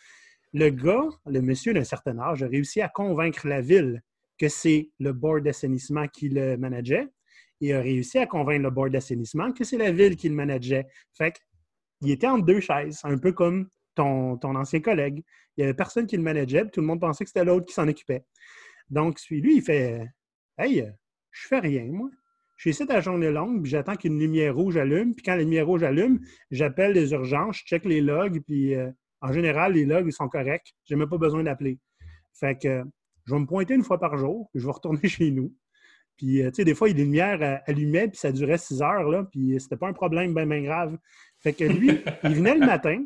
le 0.52 0.70
gars, 0.70 1.08
le 1.26 1.40
monsieur 1.40 1.74
d'un 1.74 1.84
certain 1.84 2.18
âge, 2.18 2.42
a 2.42 2.48
réussi 2.48 2.80
à 2.80 2.88
convaincre 2.88 3.46
la 3.46 3.60
ville 3.60 4.02
que 4.38 4.48
c'est 4.48 4.90
le 4.98 5.12
board 5.12 5.44
d'assainissement 5.44 6.06
qui 6.08 6.28
le 6.28 6.56
manageait 6.56 7.08
et 7.60 7.74
a 7.74 7.80
réussi 7.80 8.18
à 8.18 8.26
convaincre 8.26 8.62
le 8.62 8.70
board 8.70 8.92
d'assainissement 8.92 9.52
que 9.52 9.64
c'est 9.64 9.78
la 9.78 9.90
ville 9.90 10.16
qui 10.16 10.28
le 10.28 10.34
manageait. 10.34 10.86
Fait 11.16 11.34
qu'il 12.00 12.10
était 12.10 12.26
entre 12.26 12.44
deux 12.44 12.60
chaises, 12.60 13.00
un 13.04 13.18
peu 13.18 13.32
comme 13.32 13.68
ton, 13.94 14.38
ancien 14.42 14.80
collègue. 14.80 15.24
Il 15.56 15.60
n'y 15.60 15.64
avait 15.64 15.74
personne 15.74 16.06
qui 16.06 16.16
le 16.16 16.22
manageait, 16.22 16.68
tout 16.70 16.80
le 16.80 16.86
monde 16.86 17.00
pensait 17.00 17.24
que 17.24 17.30
c'était 17.30 17.44
l'autre 17.44 17.66
qui 17.66 17.74
s'en 17.74 17.88
occupait. 17.88 18.24
Donc, 18.90 19.18
lui, 19.30 19.56
il 19.56 19.62
fait 19.62 20.06
Hey, 20.56 20.84
je 21.30 21.46
fais 21.46 21.60
rien, 21.60 21.84
moi. 21.86 22.10
Je 22.56 22.62
suis 22.62 22.70
ici 22.70 22.82
à 22.90 22.94
la 22.94 23.00
journée 23.00 23.30
longue, 23.30 23.62
puis 23.62 23.70
j'attends 23.70 23.94
qu'une 23.94 24.18
lumière 24.18 24.56
rouge 24.56 24.76
allume. 24.76 25.14
Puis 25.14 25.22
quand 25.22 25.36
la 25.36 25.42
lumière 25.42 25.66
rouge 25.66 25.84
allume, 25.84 26.20
j'appelle 26.50 26.92
les 26.92 27.12
urgences, 27.12 27.58
je 27.58 27.64
check 27.64 27.84
les 27.84 28.00
logs, 28.00 28.42
puis 28.44 28.74
euh, 28.74 28.90
en 29.20 29.32
général, 29.32 29.74
les 29.74 29.84
logs, 29.84 30.06
ils 30.06 30.12
sont 30.12 30.28
corrects. 30.28 30.74
Je 30.88 30.94
n'ai 30.94 30.98
même 30.98 31.08
pas 31.08 31.18
besoin 31.18 31.44
d'appeler. 31.44 31.78
Fait 32.34 32.60
que 32.60 32.82
je 33.26 33.34
vais 33.34 33.40
me 33.40 33.46
pointer 33.46 33.74
une 33.74 33.84
fois 33.84 34.00
par 34.00 34.16
jour, 34.16 34.48
puis 34.52 34.60
je 34.60 34.66
vais 34.66 34.72
retourner 34.72 35.00
chez 35.08 35.30
nous. 35.30 35.54
Puis, 36.18 36.42
euh, 36.42 36.50
tu 36.50 36.56
sais, 36.56 36.64
des 36.64 36.74
fois, 36.74 36.88
des 36.92 37.04
lumières 37.04 37.40
euh, 37.40 37.56
allumées, 37.66 38.08
puis 38.08 38.18
ça 38.18 38.32
durait 38.32 38.58
six 38.58 38.82
heures, 38.82 39.08
là, 39.08 39.24
puis 39.24 39.58
c'était 39.60 39.76
pas 39.76 39.86
un 39.86 39.92
problème 39.92 40.34
bien, 40.34 40.46
bien 40.46 40.62
grave. 40.62 40.98
Fait 41.38 41.52
que 41.52 41.64
lui, 41.64 41.90
il 42.24 42.34
venait 42.34 42.56
le 42.56 42.66
matin, 42.66 43.04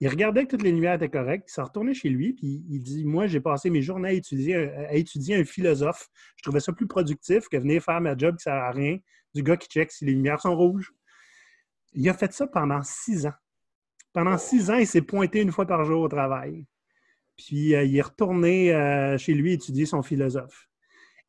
il 0.00 0.08
regardait 0.08 0.44
que 0.44 0.50
toutes 0.50 0.62
les 0.62 0.70
lumières 0.70 0.94
étaient 0.94 1.08
correctes, 1.08 1.50
il 1.50 1.52
s'est 1.52 1.62
retourné 1.62 1.94
chez 1.94 2.08
lui, 2.08 2.32
puis 2.32 2.64
il 2.70 2.80
dit 2.80 3.04
Moi, 3.04 3.26
j'ai 3.26 3.40
passé 3.40 3.70
mes 3.70 3.82
journées 3.82 4.10
à 4.10 4.12
étudier, 4.12 4.54
à 4.54 4.94
étudier 4.94 5.34
un 5.34 5.44
philosophe. 5.44 6.08
Je 6.36 6.44
trouvais 6.44 6.60
ça 6.60 6.72
plus 6.72 6.86
productif 6.86 7.48
que 7.48 7.56
venir 7.56 7.82
faire 7.82 8.00
ma 8.00 8.16
job 8.16 8.36
qui 8.36 8.44
sert 8.44 8.54
à 8.54 8.70
rien, 8.70 8.98
du 9.34 9.42
gars 9.42 9.56
qui 9.56 9.68
check 9.68 9.90
si 9.90 10.04
les 10.04 10.12
lumières 10.12 10.40
sont 10.40 10.54
rouges. 10.54 10.92
Il 11.92 12.08
a 12.08 12.14
fait 12.14 12.32
ça 12.32 12.46
pendant 12.46 12.82
six 12.82 13.26
ans. 13.26 13.34
Pendant 14.12 14.38
six 14.38 14.70
ans, 14.70 14.76
il 14.76 14.86
s'est 14.86 15.02
pointé 15.02 15.40
une 15.40 15.50
fois 15.50 15.66
par 15.66 15.84
jour 15.84 16.02
au 16.02 16.08
travail. 16.08 16.66
Puis 17.36 17.74
euh, 17.74 17.82
il 17.82 17.96
est 17.96 18.02
retourné 18.02 19.16
chez 19.18 19.34
lui 19.34 19.54
étudier 19.54 19.86
son 19.86 20.02
philosophe. 20.02 20.68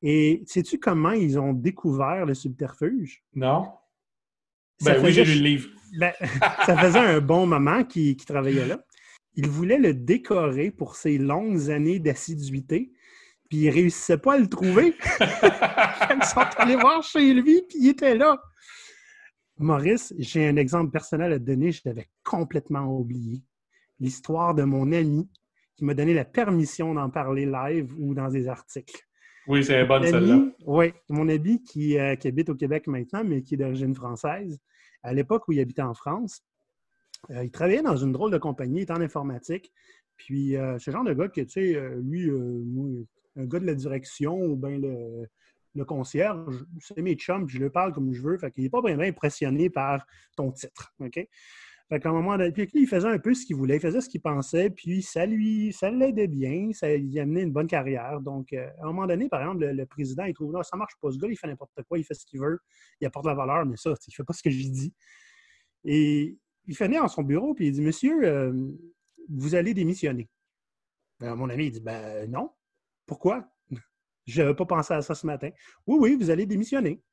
Et 0.07 0.43
sais-tu 0.45 0.77
comment 0.77 1.13
ils 1.13 1.39
ont 1.39 1.51
découvert 1.51 2.27
le 2.27 2.35
subterfuge? 2.35 3.23
Non. 3.33 3.71
Ben 4.83 5.03
oui, 5.03 5.11
j'ai 5.11 5.25
lu 5.25 5.33
le 5.33 5.41
livre. 5.41 5.69
Ben, 5.97 6.13
ça 6.67 6.77
faisait 6.77 6.99
un 6.99 7.19
bon 7.21 7.47
moment 7.47 7.83
qu'il 7.83 8.15
travaillait 8.17 8.67
là. 8.67 8.85
Il 9.33 9.47
voulait 9.47 9.79
le 9.79 9.95
décorer 9.95 10.69
pour 10.69 10.95
ses 10.95 11.17
longues 11.17 11.71
années 11.71 11.97
d'assiduité, 11.97 12.93
puis 13.49 13.61
il 13.61 13.65
ne 13.65 13.73
réussissait 13.73 14.19
pas 14.19 14.35
à 14.35 14.37
le 14.37 14.47
trouver. 14.47 14.93
Ils 15.19 16.23
sont 16.23 16.39
allés 16.57 16.75
voir 16.75 17.01
chez 17.01 17.33
lui, 17.33 17.63
puis 17.67 17.79
il 17.79 17.89
était 17.89 18.15
là. 18.15 18.39
Maurice, 19.57 20.13
j'ai 20.19 20.47
un 20.47 20.55
exemple 20.57 20.91
personnel 20.91 21.33
à 21.33 21.39
te 21.39 21.45
donner, 21.45 21.71
je 21.71 21.81
l'avais 21.83 22.09
complètement 22.23 22.85
oublié. 22.85 23.41
L'histoire 23.99 24.53
de 24.53 24.63
mon 24.63 24.91
ami 24.91 25.27
qui 25.75 25.83
m'a 25.83 25.95
donné 25.95 26.13
la 26.13 26.25
permission 26.25 26.93
d'en 26.93 27.09
parler 27.09 27.47
live 27.47 27.91
ou 27.97 28.13
dans 28.13 28.29
des 28.29 28.47
articles. 28.47 29.03
Oui, 29.47 29.63
c'est 29.63 29.85
bonne 29.85 30.05
celle-là. 30.05 30.43
Oui, 30.65 30.93
mon 31.09 31.29
ami 31.29 31.61
euh, 31.77 32.15
qui, 32.15 32.27
habite 32.27 32.49
au 32.49 32.55
Québec 32.55 32.87
maintenant, 32.87 33.23
mais 33.23 33.41
qui 33.41 33.53
est 33.53 33.57
d'origine 33.57 33.93
française, 33.93 34.59
à 35.03 35.13
l'époque 35.13 35.47
où 35.47 35.51
il 35.51 35.59
habitait 35.59 35.81
en 35.81 35.93
France, 35.93 36.43
euh, 37.31 37.43
il 37.43 37.51
travaillait 37.51 37.83
dans 37.83 37.95
une 37.95 38.11
drôle 38.11 38.31
de 38.31 38.37
compagnie, 38.37 38.79
il 38.79 38.83
était 38.83 38.93
en 38.93 39.01
informatique. 39.01 39.71
Puis, 40.17 40.55
euh, 40.55 40.79
ce 40.79 40.91
genre 40.91 41.03
de 41.03 41.13
gars 41.13 41.27
que, 41.27 41.41
tu 41.41 41.49
sais, 41.49 41.79
lui, 42.01 42.29
un 43.35 43.45
gars 43.45 43.59
de 43.59 43.65
la 43.65 43.75
direction 43.75 44.39
ou 44.39 44.55
bien 44.55 44.77
le, 44.77 45.27
le 45.75 45.85
concierge, 45.85 46.65
c'est 46.79 47.01
mes 47.01 47.15
chums, 47.15 47.47
je 47.47 47.59
le 47.59 47.69
parle 47.69 47.93
comme 47.93 48.13
je 48.13 48.21
veux. 48.21 48.37
Fait 48.37 48.51
qu'il 48.51 48.63
n'est 48.63 48.69
pas 48.69 48.81
vraiment 48.81 49.03
impressionné 49.03 49.69
par 49.69 50.05
ton 50.35 50.51
titre. 50.51 50.93
OK? 50.99 51.27
Fait 51.89 51.99
qu'à 51.99 52.09
un 52.09 52.13
moment 52.13 52.35
donné, 52.35 52.51
puis 52.51 52.67
il 52.73 52.87
faisait 52.87 53.07
un 53.07 53.19
peu 53.19 53.35
ce 53.35 53.45
qu'il 53.45 53.55
voulait, 53.55 53.75
il 53.75 53.79
faisait 53.79 54.01
ce 54.01 54.09
qu'il 54.09 54.21
pensait, 54.21 54.71
puis 54.71 55.03
ça 55.03 55.27
lui, 55.27 55.71
ça 55.71 55.91
l'aidait 55.91 56.27
bien, 56.27 56.71
ça 56.73 56.95
lui 56.95 57.19
amenait 57.19 57.43
une 57.43 57.51
bonne 57.51 57.67
carrière. 57.67 58.21
Donc, 58.21 58.53
euh, 58.53 58.67
à 58.79 58.85
un 58.85 58.87
moment 58.87 59.05
donné, 59.05 59.29
par 59.29 59.41
exemple, 59.41 59.65
le, 59.65 59.85
président, 59.85 60.23
il 60.23 60.33
trouve, 60.33 60.51
là, 60.51 60.63
ça 60.63 60.77
marche 60.77 60.95
pas, 60.99 61.11
ce 61.11 61.19
gars, 61.19 61.27
il 61.29 61.37
fait 61.37 61.45
n'importe 61.45 61.83
quoi, 61.87 61.99
il 61.99 62.03
fait 62.03 62.15
ce 62.15 62.25
qu'il 62.25 62.39
veut, 62.39 62.59
il 63.01 63.05
apporte 63.05 63.27
la 63.27 63.35
valeur, 63.35 63.67
mais 63.67 63.77
ça, 63.77 63.93
il 64.07 64.13
fait 64.13 64.23
pas 64.23 64.33
ce 64.33 64.41
que 64.41 64.49
j'ai 64.49 64.67
dit. 64.67 64.95
Et 65.83 66.39
il 66.65 66.75
venir 66.75 67.03
dans 67.03 67.07
son 67.07 67.21
bureau, 67.21 67.53
puis 67.53 67.67
il 67.67 67.71
dit, 67.71 67.81
monsieur, 67.81 68.23
euh, 68.23 68.71
vous 69.29 69.53
allez 69.53 69.75
démissionner. 69.75 70.27
Ben, 71.19 71.35
mon 71.35 71.49
ami, 71.49 71.67
il 71.67 71.71
dit, 71.71 71.81
ben 71.81 72.29
non. 72.31 72.49
Pourquoi? 73.05 73.47
Je 74.25 74.41
n'avais 74.41 74.55
pas 74.55 74.65
pensé 74.65 74.93
à 74.95 75.03
ça 75.03 75.13
ce 75.13 75.27
matin. 75.27 75.51
Oui, 75.85 75.97
oui, 75.99 76.15
vous 76.15 76.31
allez 76.31 76.47
démissionner. 76.47 77.03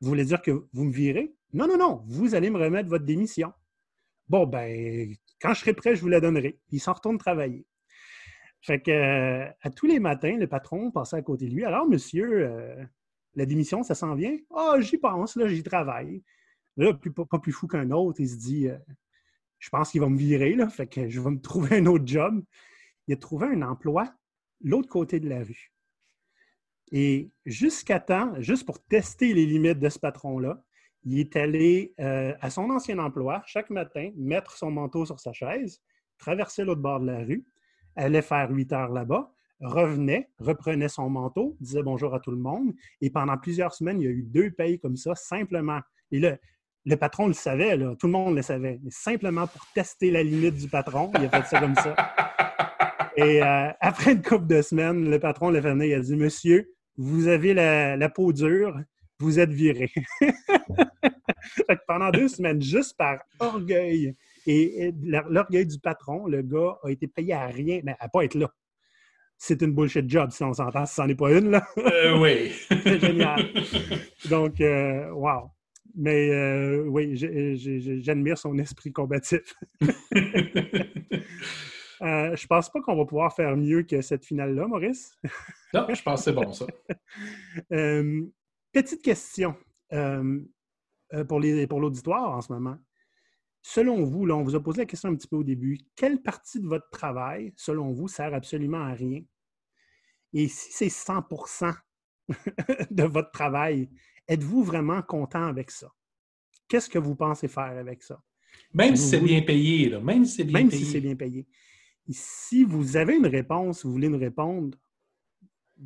Vous 0.00 0.08
voulez 0.08 0.24
dire 0.24 0.40
que 0.40 0.66
vous 0.72 0.84
me 0.84 0.92
virez? 0.92 1.36
Non, 1.52 1.68
non, 1.68 1.76
non, 1.76 2.02
vous 2.06 2.34
allez 2.34 2.48
me 2.48 2.58
remettre 2.58 2.88
votre 2.88 3.04
démission. 3.04 3.52
Bon, 4.28 4.46
ben, 4.46 5.14
quand 5.40 5.54
je 5.54 5.60
serai 5.60 5.74
prêt, 5.74 5.94
je 5.96 6.00
vous 6.00 6.08
la 6.08 6.20
donnerai. 6.20 6.58
Il 6.70 6.80
s'en 6.80 6.92
retourne 6.92 7.18
travailler. 7.18 7.66
Fait 8.60 8.80
que, 8.80 8.90
euh, 8.90 9.50
à 9.60 9.70
tous 9.70 9.86
les 9.86 9.98
matins, 9.98 10.36
le 10.36 10.46
patron 10.46 10.90
passait 10.90 11.16
à 11.16 11.22
côté 11.22 11.48
de 11.48 11.54
lui. 11.54 11.64
Alors, 11.64 11.88
monsieur, 11.88 12.48
euh, 12.48 12.84
la 13.34 13.44
démission, 13.46 13.82
ça 13.82 13.94
s'en 13.94 14.14
vient? 14.14 14.36
Ah, 14.54 14.76
j'y 14.78 14.98
pense, 14.98 15.36
là, 15.36 15.48
j'y 15.48 15.62
travaille. 15.62 16.22
Là, 16.76 16.92
pas, 16.94 17.38
plus 17.38 17.52
fou 17.52 17.66
qu'un 17.66 17.90
autre, 17.90 18.20
il 18.20 18.28
se 18.28 18.36
dit, 18.36 18.68
euh, 18.68 18.78
je 19.58 19.68
pense 19.68 19.90
qu'il 19.90 20.00
va 20.00 20.08
me 20.08 20.16
virer, 20.16 20.54
là, 20.54 20.68
fait 20.68 20.86
que 20.86 21.08
je 21.08 21.20
vais 21.20 21.30
me 21.30 21.40
trouver 21.40 21.78
un 21.78 21.86
autre 21.86 22.06
job. 22.06 22.42
Il 23.08 23.14
a 23.14 23.16
trouvé 23.16 23.48
un 23.48 23.62
emploi 23.62 24.14
l'autre 24.60 24.88
côté 24.88 25.18
de 25.18 25.28
la 25.28 25.40
rue. 25.40 25.72
Et 26.92 27.32
jusqu'à 27.46 27.98
temps, 27.98 28.34
juste 28.40 28.64
pour 28.64 28.82
tester 28.84 29.34
les 29.34 29.46
limites 29.46 29.80
de 29.80 29.88
ce 29.88 29.98
patron-là, 29.98 30.62
il 31.04 31.18
est 31.18 31.36
allé 31.36 31.94
euh, 32.00 32.34
à 32.40 32.50
son 32.50 32.70
ancien 32.70 32.98
emploi 32.98 33.42
chaque 33.46 33.70
matin, 33.70 34.10
mettre 34.16 34.56
son 34.56 34.70
manteau 34.70 35.04
sur 35.04 35.18
sa 35.18 35.32
chaise, 35.32 35.80
traverser 36.18 36.64
l'autre 36.64 36.80
bord 36.80 37.00
de 37.00 37.06
la 37.06 37.18
rue, 37.18 37.44
allait 37.96 38.22
faire 38.22 38.50
huit 38.50 38.72
heures 38.72 38.92
là-bas, 38.92 39.32
revenait, 39.60 40.30
reprenait 40.38 40.88
son 40.88 41.10
manteau, 41.10 41.56
disait 41.60 41.82
bonjour 41.82 42.14
à 42.14 42.20
tout 42.20 42.30
le 42.30 42.36
monde. 42.36 42.72
Et 43.00 43.10
pendant 43.10 43.36
plusieurs 43.36 43.74
semaines, 43.74 44.00
il 44.00 44.04
y 44.04 44.08
a 44.08 44.10
eu 44.10 44.22
deux 44.22 44.50
pays 44.50 44.78
comme 44.78 44.96
ça, 44.96 45.14
simplement. 45.14 45.80
Et 46.10 46.20
là, 46.20 46.36
le 46.84 46.96
patron 46.96 47.28
le 47.28 47.32
savait, 47.32 47.78
tout 47.96 48.06
le 48.06 48.12
monde 48.12 48.34
le 48.34 48.42
savait, 48.42 48.80
mais 48.82 48.90
simplement 48.90 49.46
pour 49.46 49.64
tester 49.74 50.10
la 50.10 50.22
limite 50.22 50.56
du 50.56 50.68
patron, 50.68 51.10
il 51.16 51.26
a 51.26 51.28
fait 51.28 51.46
ça 51.46 51.60
comme 51.60 51.76
ça. 51.76 51.94
Et 53.16 53.42
euh, 53.42 53.70
après 53.80 54.12
une 54.12 54.22
couple 54.22 54.46
de 54.46 54.62
semaines, 54.62 55.08
le 55.08 55.18
patron 55.18 55.50
l'a 55.50 55.62
fait 55.62 55.88
il 55.88 55.94
a 55.94 56.00
dit 56.00 56.16
Monsieur, 56.16 56.72
vous 56.96 57.28
avez 57.28 57.54
la 57.54 58.08
peau 58.08 58.32
dure, 58.32 58.78
vous 59.22 59.38
êtes 59.38 59.52
viré. 59.52 59.90
pendant 61.86 62.10
deux 62.10 62.28
semaines, 62.28 62.60
juste 62.60 62.96
par 62.96 63.18
orgueil 63.38 64.14
et, 64.46 64.92
l'orgueil 65.02 65.66
du 65.66 65.78
patron, 65.78 66.26
le 66.26 66.42
gars 66.42 66.78
a 66.82 66.90
été 66.90 67.06
payé 67.06 67.32
à 67.34 67.46
rien, 67.46 67.80
mais 67.84 67.94
à 68.00 68.08
pas 68.08 68.24
être 68.24 68.34
là. 68.34 68.52
C'est 69.38 69.60
une 69.62 69.72
bullshit 69.72 70.08
job, 70.08 70.30
si 70.30 70.44
on 70.44 70.52
s'entend, 70.52 70.86
si 70.86 70.94
c'en 70.94 71.08
est 71.08 71.14
pas 71.14 71.32
une, 71.32 71.50
là. 71.50 71.66
Euh, 71.78 72.18
oui. 72.20 72.52
C'est 72.84 73.00
génial. 73.00 73.48
Donc, 74.28 74.60
euh, 74.60 75.10
wow. 75.10 75.50
Mais 75.94 76.30
euh, 76.30 76.84
oui, 76.86 77.16
j'admire 78.02 78.38
son 78.38 78.58
esprit 78.58 78.92
combatif. 78.92 79.54
Euh, 82.02 82.34
je 82.34 82.48
pense 82.48 82.68
pas 82.68 82.80
qu'on 82.80 82.96
va 82.96 83.04
pouvoir 83.04 83.32
faire 83.32 83.56
mieux 83.56 83.84
que 83.84 84.00
cette 84.00 84.24
finale-là, 84.24 84.66
Maurice. 84.66 85.16
non, 85.72 85.86
je 85.88 86.02
pense 86.02 86.18
que 86.18 86.24
c'est 86.24 86.32
bon, 86.32 86.52
ça. 86.52 86.66
Petite 88.72 89.02
question 89.02 89.54
euh, 89.92 90.40
euh, 91.12 91.24
pour 91.24 91.40
l'auditoire 91.40 92.32
en 92.32 92.40
ce 92.40 92.52
moment. 92.52 92.78
Selon 93.60 94.02
vous, 94.04 94.26
là, 94.26 94.34
on 94.34 94.42
vous 94.42 94.56
a 94.56 94.62
posé 94.62 94.78
la 94.80 94.86
question 94.86 95.10
un 95.10 95.14
petit 95.14 95.28
peu 95.28 95.36
au 95.36 95.44
début, 95.44 95.78
quelle 95.94 96.20
partie 96.20 96.58
de 96.58 96.66
votre 96.66 96.88
travail, 96.90 97.52
selon 97.56 97.92
vous, 97.92 98.08
sert 98.08 98.34
absolument 98.34 98.80
à 98.80 98.92
rien? 98.92 99.20
Et 100.32 100.48
si 100.48 100.72
c'est 100.72 100.88
100% 100.88 101.74
de 102.90 103.04
votre 103.04 103.30
travail, 103.30 103.90
êtes-vous 104.26 104.64
vraiment 104.64 105.02
content 105.02 105.44
avec 105.44 105.70
ça? 105.70 105.92
Qu'est-ce 106.66 106.88
que 106.88 106.98
vous 106.98 107.14
pensez 107.14 107.48
faire 107.48 107.76
avec 107.78 108.02
ça? 108.02 108.20
Même 108.72 108.96
si 108.96 109.08
c'est 109.08 109.20
bien 109.20 109.42
payé, 109.42 109.90
là. 109.90 110.00
Même 110.00 110.24
si 110.24 110.36
c'est 110.36 110.44
bien 110.44 110.68
si 110.70 110.84
c'est 110.84 111.00
bien 111.00 111.14
payé. 111.14 111.46
si 112.08 112.64
vous 112.64 112.96
avez 112.96 113.16
une 113.16 113.26
réponse, 113.26 113.84
vous 113.84 113.92
voulez 113.92 114.08
nous 114.08 114.18
répondre, 114.18 114.76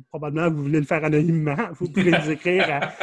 probablement 0.09 0.49
vous 0.49 0.63
voulez 0.63 0.79
le 0.79 0.85
faire 0.85 1.03
anonymement, 1.03 1.57
vous 1.79 1.89
pouvez 1.89 2.11
nous 2.11 2.29
écrire 2.29 2.65
à 2.69 2.93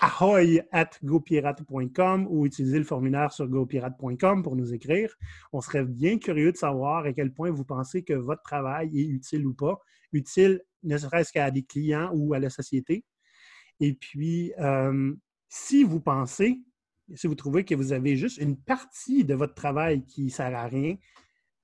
ahoy.gopirate.com 0.00 2.26
ou 2.28 2.46
utiliser 2.46 2.78
le 2.78 2.84
formulaire 2.84 3.32
sur 3.32 3.48
gopirate.com 3.48 4.42
pour 4.42 4.56
nous 4.56 4.74
écrire. 4.74 5.14
On 5.52 5.60
serait 5.60 5.84
bien 5.84 6.18
curieux 6.18 6.52
de 6.52 6.56
savoir 6.56 7.04
à 7.04 7.12
quel 7.12 7.32
point 7.32 7.50
vous 7.50 7.64
pensez 7.64 8.02
que 8.02 8.14
votre 8.14 8.42
travail 8.42 8.98
est 8.98 9.06
utile 9.06 9.46
ou 9.46 9.54
pas. 9.54 9.80
Utile 10.12 10.62
ne 10.82 10.98
serait-ce 10.98 11.32
qu'à 11.32 11.50
des 11.50 11.62
clients 11.62 12.10
ou 12.12 12.34
à 12.34 12.38
la 12.38 12.50
société. 12.50 13.04
Et 13.80 13.94
puis, 13.94 14.52
euh, 14.58 15.14
si 15.48 15.84
vous 15.84 16.00
pensez, 16.00 16.62
si 17.14 17.26
vous 17.26 17.34
trouvez 17.34 17.64
que 17.64 17.74
vous 17.74 17.92
avez 17.92 18.16
juste 18.16 18.38
une 18.38 18.56
partie 18.56 19.24
de 19.24 19.34
votre 19.34 19.54
travail 19.54 20.04
qui 20.04 20.24
ne 20.24 20.30
sert 20.30 20.54
à 20.54 20.66
rien, 20.66 20.96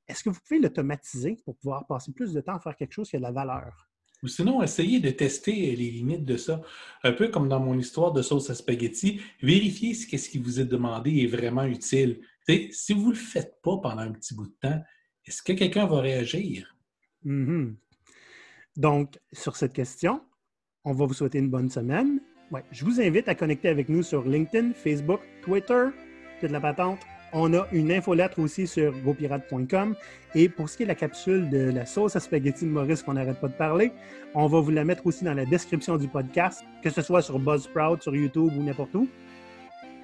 est-ce 0.09 0.25
que 0.25 0.31
vous 0.31 0.41
pouvez 0.47 0.61
l'automatiser 0.61 1.37
pour 1.45 1.57
pouvoir 1.57 1.87
passer 1.87 2.13
plus 2.13 2.33
de 2.33 2.41
temps 2.41 2.57
à 2.57 2.61
faire 2.61 2.77
quelque 2.77 2.93
chose 2.93 3.09
qui 3.09 3.17
a 3.17 3.21
de 3.21 3.25
la 3.25 3.33
valeur? 3.33 3.90
Ou 4.23 4.29
sinon, 4.29 4.63
essayez 4.63 5.01
de 5.01 5.11
tester 5.11 5.75
les 5.75 5.91
limites 5.91 6.25
de 6.25 6.37
ça. 6.37 6.61
Un 7.03 7.13
peu 7.13 7.29
comme 7.29 7.49
dans 7.49 7.61
mon 7.61 7.79
histoire 7.79 8.13
de 8.13 8.23
sauce 8.23 8.51
à 8.51 8.55
spaghetti, 8.55 9.21
vérifiez 9.43 9.95
si 9.95 10.19
ce 10.19 10.29
qui 10.29 10.39
vous 10.39 10.61
est 10.61 10.67
demandé 10.67 11.23
est 11.23 11.27
vraiment 11.27 11.65
utile. 11.65 12.21
si 12.47 12.93
vous 12.93 13.07
ne 13.07 13.13
le 13.13 13.17
faites 13.17 13.61
pas 13.63 13.79
pendant 13.79 14.03
un 14.03 14.13
petit 14.13 14.35
bout 14.35 14.47
de 14.47 14.57
temps, 14.61 14.83
est-ce 15.25 15.43
que 15.43 15.53
quelqu'un 15.53 15.87
va 15.87 16.01
réagir? 16.01 16.77
Mm-hmm. 17.25 17.75
Donc, 18.77 19.19
sur 19.33 19.57
cette 19.57 19.73
question, 19.73 20.23
on 20.85 20.93
va 20.93 21.07
vous 21.07 21.15
souhaiter 21.15 21.39
une 21.39 21.51
bonne 21.51 21.71
semaine. 21.71 22.21
Ouais, 22.51 22.65
je 22.73 22.85
vous 22.85 23.01
invite 23.01 23.29
à 23.29 23.35
connecter 23.35 23.69
avec 23.69 23.89
nous 23.89 24.03
sur 24.03 24.27
LinkedIn, 24.27 24.73
Facebook, 24.73 25.21
Twitter, 25.43 25.87
toute 26.41 26.51
la 26.51 26.61
patente. 26.61 27.01
On 27.33 27.55
a 27.55 27.67
une 27.73 27.93
infolettre 27.93 28.39
aussi 28.41 28.67
sur 28.67 28.93
gopirate.com. 29.05 29.95
Et 30.35 30.49
pour 30.49 30.69
ce 30.69 30.77
qui 30.77 30.83
est 30.83 30.87
de 30.87 30.91
la 30.91 30.97
capsule 30.97 31.49
de 31.49 31.71
la 31.71 31.87
sauce 31.87 32.17
à 32.17 32.21
spaghetti 32.21 32.65
de 32.65 32.71
Maurice 32.71 33.03
qu'on 33.03 33.15
n'arrête 33.15 33.41
pas 33.41 33.49
de 33.49 33.53
parler, 33.53 33.93
on 34.35 34.47
va 34.47 34.61
vous 34.61 34.71
la 34.71 34.85
mettre 34.85 35.07
aussi 35.07 35.25
dans 35.25 35.35
la 35.35 35.45
description 35.45 35.97
du 35.97 36.09
podcast, 36.09 36.65
que 36.83 36.91
ce 36.91 37.03
soit 37.03 37.23
sur 37.23 37.39
Buzzsprout, 37.39 38.03
sur 38.03 38.15
YouTube 38.15 38.51
ou 38.57 38.63
n'importe 38.63 38.95
où. 38.95 39.09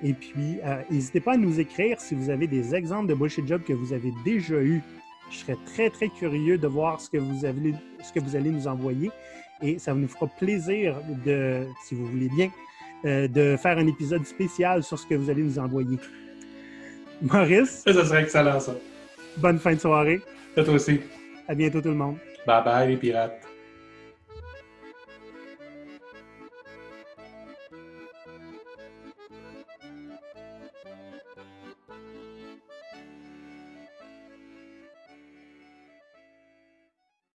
Et 0.03 0.12
puis, 0.12 0.59
euh, 0.65 0.83
n'hésitez 0.91 1.21
pas 1.21 1.35
à 1.35 1.37
nous 1.37 1.59
écrire 1.59 2.01
si 2.01 2.15
vous 2.15 2.31
avez 2.31 2.47
des 2.47 2.75
exemples 2.75 3.09
de 3.09 3.15
bullshit 3.15 3.47
job 3.47 3.62
que 3.62 3.73
vous 3.73 3.93
avez 3.93 4.12
déjà 4.25 4.57
eu. 4.57 4.83
Je 5.31 5.39
serais 5.39 5.57
très, 5.65 5.91
très 5.91 6.09
curieux 6.09 6.59
de 6.59 6.67
voir 6.67 7.01
ce 7.01 7.11
que 7.11 7.19
vous, 7.19 7.45
allez 7.45 8.51
nous 8.51 8.69
envoyer. 8.69 9.11
Et 9.62 9.79
ça 9.79 9.95
nous 9.95 10.07
fera 10.07 10.27
plaisir 10.27 10.97
de, 11.25 11.67
si 11.85 11.95
vous 11.95 12.07
voulez 12.07 12.29
bien, 12.29 12.51
euh, 13.05 13.27
de 13.27 13.57
faire 13.57 13.79
un 13.79 13.87
épisode 13.87 14.25
spécial 14.27 14.83
sur 14.83 14.99
ce 14.99 15.07
que 15.07 15.15
vous 15.15 15.31
allez 15.31 15.43
nous 15.43 15.59
envoyer. 15.59 15.99
Maurice? 17.22 17.83
Ça 17.87 18.05
serait 18.05 18.22
excellent, 18.22 18.61
ça. 18.61 18.74
Bonne 19.37 19.59
fin 19.59 19.74
de 19.74 19.81
soirée. 19.81 20.20
À 20.57 20.62
toi 20.62 20.74
aussi. 20.74 21.00
À 21.48 21.55
bientôt, 21.55 21.81
tout 21.81 21.88
le 21.88 21.94
monde. 21.94 22.16
Bye 22.46 22.64
bye, 22.64 22.88
les 22.88 22.96
pirates. 22.96 23.46